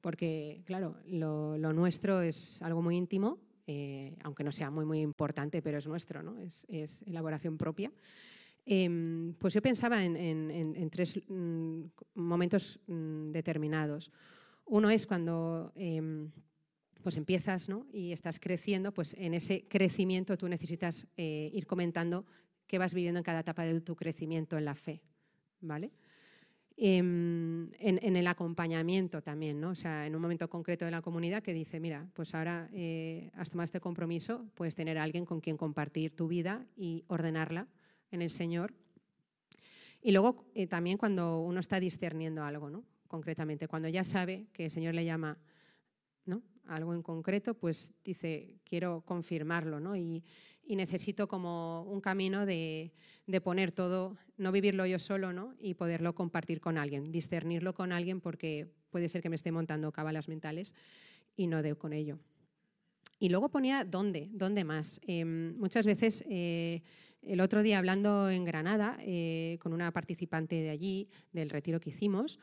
porque, 0.00 0.62
claro, 0.64 0.96
lo, 1.06 1.58
nuestro 1.58 2.22
es 2.22 2.62
algo 2.62 2.82
muy 2.82 2.96
íntimo, 2.96 3.38
eh, 3.66 4.16
aunque 4.22 4.44
no 4.44 4.52
sea 4.52 4.70
muy, 4.70 4.84
muy 4.84 5.00
importante, 5.00 5.60
pero 5.60 5.78
es 5.78 5.86
nuestro, 5.88 6.22
¿no? 6.22 6.38
es, 6.38 7.02
elaboración 7.02 7.58
propia. 7.58 7.90
Em, 8.64 9.34
pues 9.34 9.54
yo 9.54 9.62
pensaba 9.62 10.04
en, 10.04 10.90
tres 10.90 11.20
mm, 11.28 11.82
momentos 12.14 12.80
mm, 12.86 13.30
determinados. 13.30 14.10
Uno 14.66 14.90
es 14.90 15.06
cuando 15.06 15.72
em, 15.76 16.30
pues 17.02 17.16
empiezas 17.16 17.68
y 17.92 18.10
estás 18.10 18.40
creciendo, 18.40 18.92
pues 18.92 19.14
en 19.14 19.34
ese 19.34 19.68
crecimiento 19.68 20.36
tú 20.36 20.48
necesitas 20.48 21.06
eh, 21.16 21.50
ir 21.54 21.64
comentando 21.64 22.26
qué 22.66 22.78
vas 22.78 22.94
viviendo 22.94 23.18
en 23.18 23.24
cada 23.24 23.40
etapa 23.40 23.64
de 23.64 23.80
tu 23.80 23.96
crecimiento 23.96 24.56
en 24.58 24.64
la 24.64 24.74
fe. 24.74 25.00
¿vale? 25.60 25.90
Em, 26.76 27.70
en, 27.78 28.16
el 28.16 28.26
acompañamiento 28.26 29.22
también, 29.22 29.60
¿no? 29.60 29.70
O 29.70 29.74
sea, 29.74 30.06
en 30.06 30.14
un 30.14 30.20
momento 30.20 30.48
concreto 30.50 30.84
de 30.84 30.90
la 30.90 31.00
comunidad 31.00 31.42
que 31.42 31.54
dice, 31.54 31.80
mira, 31.80 32.06
pues 32.12 32.34
ahora 32.34 32.68
eh, 32.74 33.30
has 33.34 33.48
tomado 33.48 33.64
este 33.64 33.80
compromiso, 33.80 34.44
puedes 34.54 34.74
tener 34.74 34.98
a 34.98 35.02
alguien 35.02 35.24
con 35.24 35.40
quien 35.40 35.56
compartir 35.56 36.14
tu 36.14 36.28
vida 36.28 36.66
y 36.76 37.04
ordenarla 37.08 37.66
en 38.10 38.20
el 38.20 38.30
Señor. 38.30 38.74
Y 40.02 40.12
luego 40.12 40.44
eh, 40.54 40.66
también 40.66 40.98
cuando 40.98 41.40
uno 41.40 41.60
está 41.60 41.80
discerniendo 41.80 42.44
algo, 42.44 42.68
¿no? 42.68 42.84
concretamente, 43.08 43.68
cuando 43.68 43.88
ya 43.88 44.04
sabe 44.04 44.46
que 44.52 44.66
el 44.66 44.70
Señor 44.70 44.94
le 44.94 45.04
llama 45.04 45.38
¿no? 46.26 46.42
algo 46.68 46.94
en 46.94 47.02
concreto, 47.02 47.54
pues 47.54 47.92
dice, 48.04 48.56
quiero 48.64 49.02
confirmarlo 49.02 49.80
¿no? 49.80 49.96
y, 49.96 50.22
necesito 50.68 51.28
como 51.28 51.84
un 51.84 52.00
camino 52.00 52.44
de, 52.44 52.92
poner 53.44 53.70
todo, 53.70 54.16
no 54.36 54.50
vivirlo 54.50 54.84
yo 54.84 54.98
solo 54.98 55.32
¿no? 55.32 55.54
y 55.60 55.74
poderlo 55.74 56.14
compartir 56.14 56.60
con 56.60 56.76
alguien, 56.76 57.12
discernirlo 57.12 57.72
con 57.72 57.92
alguien 57.92 58.20
porque 58.20 58.68
puede 58.90 59.08
ser 59.08 59.22
que 59.22 59.28
me 59.28 59.36
esté 59.36 59.52
montando 59.52 59.92
cabalas 59.92 60.26
mentales 60.28 60.74
y 61.36 61.46
no 61.46 61.62
debo 61.62 61.78
con 61.78 61.92
ello. 61.92 62.18
Y 63.20 63.28
luego 63.28 63.48
ponía 63.48 63.84
dónde, 63.84 64.28
dónde 64.32 64.64
más. 64.64 65.00
Em, 65.06 65.56
muchas 65.56 65.86
veces 65.86 66.24
eh, 66.28 66.82
el 67.22 67.40
otro 67.40 67.62
día 67.62 67.78
hablando 67.78 68.28
en 68.28 68.44
Granada 68.44 68.98
eh, 69.00 69.58
con 69.60 69.72
una 69.72 69.92
participante 69.92 70.56
de 70.56 70.70
allí, 70.70 71.08
del 71.32 71.50
retiro 71.50 71.80
que 71.80 71.90
hicimos, 71.90 72.40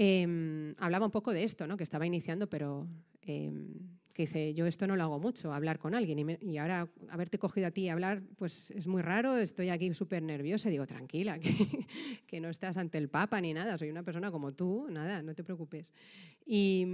em, 0.00 0.76
hablaba 0.78 1.06
un 1.06 1.10
poco 1.10 1.32
de 1.32 1.42
esto, 1.42 1.66
¿no? 1.66 1.76
que 1.76 1.82
estaba 1.82 2.06
iniciando, 2.06 2.48
pero 2.48 2.86
em, 3.22 3.74
que 4.14 4.22
dice, 4.22 4.54
yo 4.54 4.66
esto 4.66 4.86
no 4.86 4.94
lo 4.94 5.02
hago 5.02 5.18
mucho, 5.18 5.52
hablar 5.52 5.80
con 5.80 5.92
alguien. 5.94 6.38
Y, 6.40 6.58
ahora 6.58 6.88
haberte 7.08 7.38
cogido 7.40 7.66
a 7.66 7.70
ti 7.72 7.88
a 7.88 7.94
hablar, 7.94 8.22
pues 8.36 8.70
es 8.70 8.86
muy 8.86 9.02
raro, 9.02 9.36
estoy 9.36 9.70
aquí 9.70 9.92
súper 9.94 10.22
nerviosa. 10.22 10.70
Digo, 10.70 10.86
tranquila, 10.86 11.40
que, 12.26 12.40
no 12.40 12.48
estás 12.48 12.76
ante 12.76 12.96
el 12.98 13.08
Papa 13.08 13.40
ni 13.40 13.52
nada, 13.52 13.76
soy 13.76 13.90
una 13.90 14.04
persona 14.04 14.30
como 14.30 14.52
tú, 14.52 14.86
nada, 14.88 15.20
no 15.22 15.34
te 15.34 15.42
preocupes. 15.42 15.92
Y, 16.46 16.86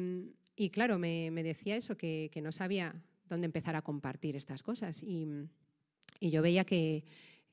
claro, 0.73 0.99
me, 0.99 1.31
decía 1.43 1.77
eso, 1.77 1.97
que, 1.97 2.31
que 2.33 2.41
no 2.41 2.53
sabía 2.53 2.95
dónde 3.29 3.45
empezar 3.45 3.77
a 3.77 3.83
compartir 3.83 4.35
estas 4.35 4.63
cosas. 4.63 5.03
Y, 5.03 5.27
y 6.21 6.31
yo 6.31 6.41
veía 6.41 6.65
que, 6.65 7.05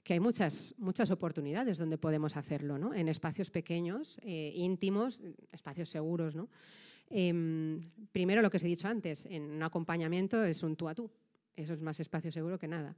hay 0.10 0.20
muchas, 0.20 0.76
muchas 0.78 1.12
oportunidades 1.12 1.78
donde 1.78 1.98
podemos 1.98 2.36
hacerlo, 2.36 2.78
¿no? 2.78 2.94
en 2.94 3.08
espacios 3.08 3.50
pequeños, 3.50 4.20
eh, 4.24 4.52
íntimos, 4.56 5.22
espacios 5.52 5.90
seguros. 5.90 6.36
¿no? 6.36 6.50
Em, 7.10 7.80
primero, 8.12 8.42
lo 8.42 8.50
que 8.50 8.58
os 8.58 8.64
he 8.64 8.68
dicho 8.68 8.88
antes, 8.88 9.26
en 9.26 9.52
un 9.52 9.64
acompañamiento 9.64 10.44
es 10.44 10.64
un 10.64 10.76
tú 10.76 10.88
a 10.90 10.96
tú. 10.96 11.10
Eso 11.56 11.74
es 11.74 11.82
más 11.82 12.00
espacio 12.00 12.32
seguro 12.32 12.58
que 12.58 12.68
nada. 12.68 12.96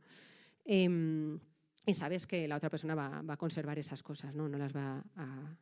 Em, 0.66 1.40
y 1.86 1.94
sabes 1.94 2.26
que 2.26 2.48
la 2.48 2.56
otra 2.56 2.70
persona 2.70 2.96
va, 2.96 3.24
a 3.28 3.38
conservar 3.38 3.78
esas 3.78 4.02
cosas, 4.02 4.34
no, 4.34 4.48
no 4.48 4.58
las 4.58 4.74
va 4.74 5.04
a, 5.16 5.58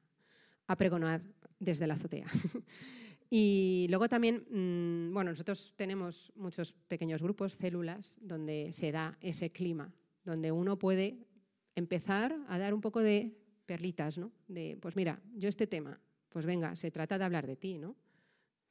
a 0.67 0.75
pregonar 0.75 1.21
desde 1.59 1.87
la 1.87 1.95
azotea. 1.95 2.27
Y 3.33 3.87
luego 3.89 4.09
también, 4.09 4.43
mm, 4.49 5.13
bueno, 5.13 5.31
nosotros 5.31 5.73
tenemos 5.77 6.33
muchos 6.35 6.73
pequeños 6.73 7.21
grupos, 7.21 7.53
células, 7.53 8.17
donde 8.19 8.73
se 8.73 8.91
da 8.91 9.17
ese 9.21 9.53
clima, 9.53 9.93
donde 10.25 10.51
uno 10.51 10.77
puede 10.77 11.30
empezar 11.75 12.35
a 12.47 12.57
dar 12.57 12.73
un 12.73 12.81
poco 12.81 13.01
de 13.01 13.37
perlitas, 13.65 14.17
¿no? 14.17 14.31
De, 14.47 14.77
pues 14.81 14.95
mira, 14.95 15.21
yo 15.35 15.49
este 15.49 15.67
tema, 15.67 15.99
pues 16.29 16.45
venga, 16.45 16.75
se 16.75 16.91
trata 16.91 17.17
de 17.17 17.25
hablar 17.25 17.47
de 17.47 17.55
ti, 17.55 17.77
¿no? 17.77 17.95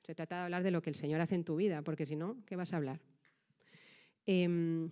Se 0.03 0.15
trata 0.15 0.37
de 0.39 0.43
hablar 0.45 0.63
de 0.63 0.71
lo 0.71 0.83
que 0.83 0.91
el 0.91 0.97
Señor 0.97 1.21
hace 1.21 1.35
en 1.35 1.45
tu 1.45 1.57
vida, 1.57 1.83
porque 1.83 2.07
si 2.07 2.17
no, 2.17 2.37
¿qué 2.47 2.57
vas 2.57 2.73
a 2.73 2.77
hablar? 2.77 3.01
Em, 4.27 4.91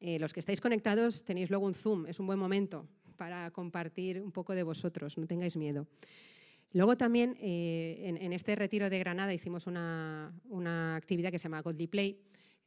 eh, 0.00 0.18
los 0.18 0.32
que 0.32 0.40
estáis 0.40 0.60
conectados 0.60 1.24
tenéis 1.24 1.50
luego 1.50 1.66
un 1.66 1.74
Zoom, 1.74 2.06
es 2.06 2.20
un 2.20 2.26
buen 2.26 2.38
momento 2.38 2.88
para 3.16 3.50
compartir 3.50 4.20
un 4.20 4.32
poco 4.32 4.54
de 4.54 4.62
vosotros, 4.62 5.16
no 5.16 5.26
tengáis 5.26 5.56
miedo. 5.56 5.86
Luego 6.72 6.96
también 6.96 7.36
eh, 7.40 8.18
en, 8.20 8.32
este 8.32 8.54
retiro 8.54 8.90
de 8.90 8.98
Granada 8.98 9.32
hicimos 9.32 9.66
una, 9.66 10.34
actividad 10.96 11.30
que 11.30 11.38
se 11.38 11.44
llama 11.44 11.62
Godly 11.62 11.86
Play, 11.86 12.20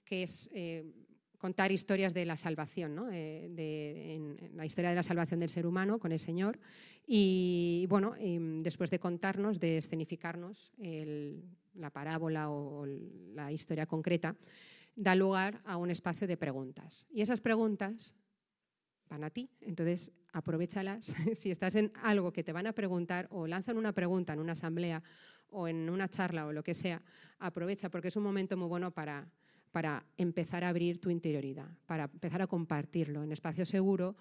que 0.03 0.23
es 0.23 0.49
eh, 0.53 0.83
contar 1.39 1.71
historias 1.71 2.13
de 2.13 2.25
la 2.25 2.37
salvación, 2.37 2.93
¿no? 2.93 3.09
Eh, 3.09 3.49
de, 3.49 4.51
la 4.53 4.65
historia 4.65 4.91
de 4.91 4.97
la 4.97 5.03
salvación 5.03 5.39
del 5.39 5.49
ser 5.49 5.65
humano 5.65 5.97
con 5.97 6.11
el 6.11 6.19
Señor. 6.19 6.59
Y 7.07 7.87
bueno, 7.89 8.13
después 8.61 8.91
de 8.91 8.99
contarnos, 8.99 9.59
de 9.59 9.79
escenificarnos 9.79 10.71
la 11.73 11.89
parábola 11.89 12.51
o 12.51 12.85
la 12.85 13.51
historia 13.51 13.87
concreta, 13.87 14.35
da 14.95 15.15
lugar 15.15 15.61
a 15.65 15.77
un 15.77 15.89
espacio 15.89 16.27
de 16.27 16.37
preguntas. 16.37 17.07
Y 17.09 17.21
esas 17.21 17.41
preguntas 17.41 18.15
van 19.09 19.23
a 19.23 19.29
ti. 19.29 19.49
Entonces, 19.61 20.11
aprovechalas. 20.33 21.15
si 21.35 21.51
estás 21.51 21.75
en 21.75 21.91
algo 22.03 22.31
que 22.31 22.43
te 22.43 22.53
van 22.53 22.67
a 22.67 22.73
preguntar 22.73 23.27
o 23.31 23.47
lanzan 23.47 23.77
una 23.77 23.93
pregunta 23.93 24.33
en 24.33 24.39
una 24.39 24.53
asamblea 24.53 25.01
o 25.49 25.67
en 25.67 25.89
una 25.89 26.09
charla 26.09 26.45
o 26.45 26.51
lo 26.51 26.63
que 26.63 26.73
sea, 26.73 27.01
aprovecha 27.39 27.89
porque 27.89 28.09
es 28.09 28.15
un 28.15 28.23
momento 28.23 28.55
muy 28.55 28.67
bueno 28.67 28.91
para, 28.91 29.27
para 29.71 30.05
empezar 30.17 30.63
a 30.63 30.69
abrir 30.69 30.99
tu 30.99 31.09
interioridad, 31.09 31.69
para 31.85 32.05
empezar 32.05 32.41
a 32.41 32.47
compartirlo 32.47 33.23
en 33.23 33.31
espacio 33.31 33.65
seguro 33.65 34.15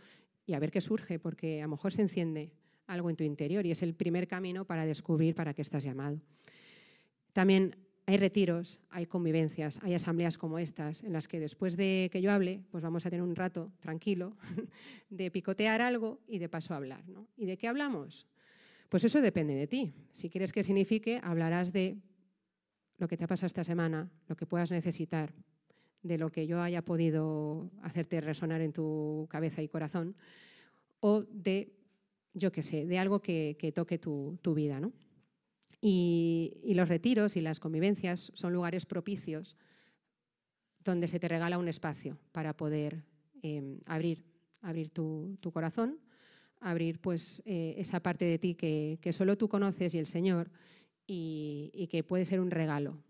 y 0.46 0.54
a 0.54 0.58
ver 0.58 0.70
qué 0.70 0.80
surge, 0.80 1.18
porque 1.18 1.60
a 1.60 1.64
lo 1.64 1.70
mejor 1.70 1.92
se 1.92 2.02
enciende 2.02 2.52
algo 2.86 3.10
en 3.10 3.16
tu 3.16 3.24
interior 3.24 3.64
y 3.66 3.70
es 3.70 3.82
el 3.82 3.94
primer 3.94 4.26
camino 4.26 4.64
para 4.64 4.86
descubrir 4.86 5.34
para 5.34 5.54
qué 5.54 5.62
estás 5.62 5.84
llamado. 5.84 6.20
También 7.32 7.76
hay 8.06 8.16
retiros, 8.16 8.80
hay 8.88 9.04
convivencias, 9.04 9.78
hay 9.82 9.92
asambleas 9.92 10.38
como 10.38 10.58
estas, 10.58 11.02
en 11.02 11.12
las 11.12 11.28
que 11.28 11.38
después 11.38 11.76
de 11.76 12.08
que 12.10 12.22
yo 12.22 12.32
hable, 12.32 12.62
pues 12.70 12.82
vamos 12.82 13.04
a 13.04 13.10
tener 13.10 13.22
un 13.22 13.36
rato 13.36 13.70
tranquilo 13.80 14.34
de 15.10 15.30
picotear 15.30 15.82
algo 15.82 16.20
y 16.26 16.38
de 16.38 16.48
paso 16.48 16.72
hablar. 16.72 17.04
¿Y 17.36 17.44
de 17.44 17.58
qué 17.58 17.68
hablamos? 17.68 18.26
Pues 18.88 19.04
eso 19.04 19.20
depende 19.20 19.54
de 19.54 19.66
ti. 19.66 19.92
Si 20.12 20.30
quieres 20.30 20.52
que 20.52 20.64
signifique, 20.64 21.20
hablarás 21.22 21.74
de 21.74 21.98
lo 22.98 23.08
que 23.08 23.16
te 23.16 23.24
ha 23.24 23.28
pasado 23.28 23.46
esta 23.46 23.64
semana, 23.64 24.10
lo 24.26 24.36
que 24.36 24.46
puedas 24.46 24.70
necesitar, 24.70 25.32
de 26.02 26.18
lo 26.18 26.30
que 26.30 26.46
yo 26.46 26.60
haya 26.60 26.84
podido 26.84 27.70
hacerte 27.82 28.20
resonar 28.20 28.60
en 28.60 28.72
tu 28.72 29.26
cabeza 29.30 29.62
y 29.62 29.68
corazón, 29.68 30.14
o 31.00 31.22
de, 31.22 31.76
yo 32.34 32.52
qué 32.52 32.62
sé, 32.62 32.86
de 32.86 32.98
algo 32.98 33.20
que, 33.20 33.72
toque 33.74 33.98
tu, 33.98 34.38
tu 34.42 34.54
vida. 34.54 34.80
¿no? 34.80 34.92
Y, 35.80 36.72
los 36.74 36.88
retiros 36.88 37.36
y 37.36 37.40
las 37.40 37.60
convivencias 37.60 38.32
son 38.34 38.52
lugares 38.52 38.86
propicios 38.86 39.56
donde 40.84 41.08
se 41.08 41.20
te 41.20 41.28
regala 41.28 41.58
un 41.58 41.68
espacio 41.68 42.18
para 42.32 42.56
poder 42.56 43.04
em, 43.42 43.78
abrir, 43.86 44.24
abrir 44.62 44.90
tu, 44.90 45.38
corazón, 45.52 45.98
abrir 46.60 47.00
pues, 47.00 47.42
eh, 47.44 47.74
esa 47.78 48.00
parte 48.00 48.24
de 48.24 48.38
ti 48.38 48.54
que, 48.54 48.98
solo 49.12 49.36
tú 49.36 49.48
conoces 49.48 49.94
y 49.94 49.98
el 49.98 50.06
Señor 50.06 50.50
y, 51.08 51.72
y 51.74 51.88
que 51.88 52.04
puede 52.04 52.24
ser 52.24 52.38
un 52.38 52.52
regalo. 52.52 53.02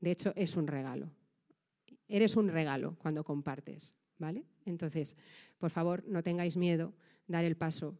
De 0.00 0.12
hecho, 0.12 0.32
es 0.34 0.56
un 0.56 0.66
regalo. 0.66 1.10
Eres 2.08 2.36
un 2.36 2.48
regalo 2.48 2.96
cuando 2.98 3.22
compartes, 3.22 3.94
¿vale? 4.16 4.46
Entonces, 4.64 5.16
por 5.58 5.70
favor, 5.70 6.02
no 6.08 6.22
tengáis 6.22 6.56
miedo, 6.56 6.94
dar 7.26 7.44
el 7.44 7.56
paso 7.56 7.98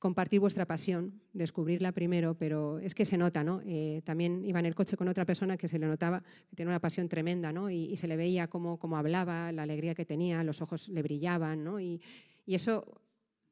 compartir 0.00 0.40
vuestra 0.40 0.66
pasión, 0.66 1.20
descubrirla 1.34 1.92
primero, 1.92 2.34
pero 2.34 2.78
es 2.78 2.94
que 2.94 3.04
se 3.04 3.18
nota, 3.18 3.44
¿no? 3.44 3.60
Eh, 3.66 4.00
también 4.02 4.42
iba 4.46 4.58
en 4.58 4.64
el 4.64 4.74
coche 4.74 4.96
con 4.96 5.08
otra 5.08 5.26
persona 5.26 5.58
que 5.58 5.68
se 5.68 5.78
le 5.78 5.86
notaba 5.86 6.22
que 6.48 6.56
tenía 6.56 6.70
una 6.70 6.80
pasión 6.80 7.06
tremenda, 7.06 7.52
¿no? 7.52 7.70
Y, 7.70 7.94
se 7.98 8.08
le 8.08 8.16
veía 8.16 8.48
cómo, 8.48 8.78
cómo, 8.78 8.96
hablaba, 8.96 9.52
la 9.52 9.62
alegría 9.62 9.94
que 9.94 10.06
tenía, 10.06 10.42
los 10.42 10.62
ojos 10.62 10.88
le 10.88 11.02
brillaban, 11.02 11.62
¿no? 11.62 11.78
Y, 11.78 12.00
y, 12.46 12.54
eso, 12.54 13.02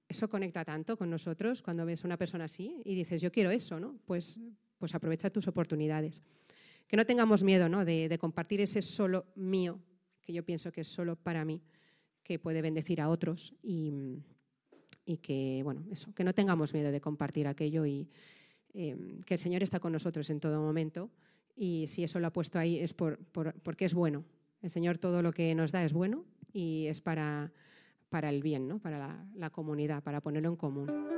eso 0.08 0.26
conecta 0.30 0.64
tanto 0.64 0.96
con 0.96 1.10
nosotros 1.10 1.60
cuando 1.60 1.84
ves 1.84 2.02
a 2.02 2.08
una 2.08 2.16
persona 2.16 2.44
así 2.44 2.80
y 2.82 2.94
dices, 2.94 3.20
yo 3.20 3.30
quiero 3.30 3.50
eso, 3.50 3.78
¿no? 3.78 3.98
Pues, 4.06 4.40
pues 4.78 4.94
aprovecha 4.94 5.30
tus 5.30 5.48
oportunidades. 5.48 6.22
Que 6.86 6.96
no 6.96 7.04
tengamos 7.04 7.42
miedo, 7.42 7.68
¿no? 7.68 7.84
De, 7.84 8.16
compartir 8.18 8.60
ese 8.60 8.80
solo 8.82 9.26
mío, 9.34 9.80
que 10.22 10.32
yo 10.32 10.44
pienso 10.44 10.72
que 10.72 10.80
es 10.80 10.88
solo 10.88 11.16
para 11.16 11.44
mí, 11.44 11.60
que 12.22 12.38
puede 12.38 12.62
bendecir 12.62 13.00
a 13.00 13.08
otros 13.08 13.54
y 13.62 14.22
que, 15.22 15.60
bueno, 15.64 15.86
eso, 15.90 16.14
que 16.14 16.24
no 16.24 16.34
tengamos 16.34 16.74
miedo 16.74 16.90
de 16.90 17.00
compartir 17.00 17.46
aquello 17.46 17.86
y 17.86 18.08
em, 18.74 19.20
que 19.20 19.34
el 19.34 19.40
Señor 19.40 19.62
está 19.62 19.80
con 19.80 19.92
nosotros 19.92 20.28
en 20.28 20.38
todo 20.38 20.60
momento 20.60 21.10
y 21.56 21.86
si 21.88 22.04
eso 22.04 22.20
lo 22.20 22.26
ha 22.26 22.32
puesto 22.32 22.58
ahí 22.58 22.78
es 22.78 22.92
por, 22.92 23.18
porque 23.24 23.84
es 23.84 23.94
bueno. 23.94 24.24
El 24.62 24.70
Señor 24.70 24.98
todo 24.98 25.22
lo 25.22 25.32
que 25.32 25.54
nos 25.54 25.72
da 25.72 25.84
es 25.84 25.92
bueno 25.92 26.24
y 26.52 26.86
es 26.86 27.00
para, 27.00 27.52
para 28.10 28.30
el 28.30 28.42
bien, 28.42 28.68
¿no? 28.68 28.78
para 28.78 29.26
la 29.34 29.50
comunidad, 29.50 30.02
para 30.02 30.20
ponerlo 30.20 30.50
en 30.50 30.56
común. 30.56 31.17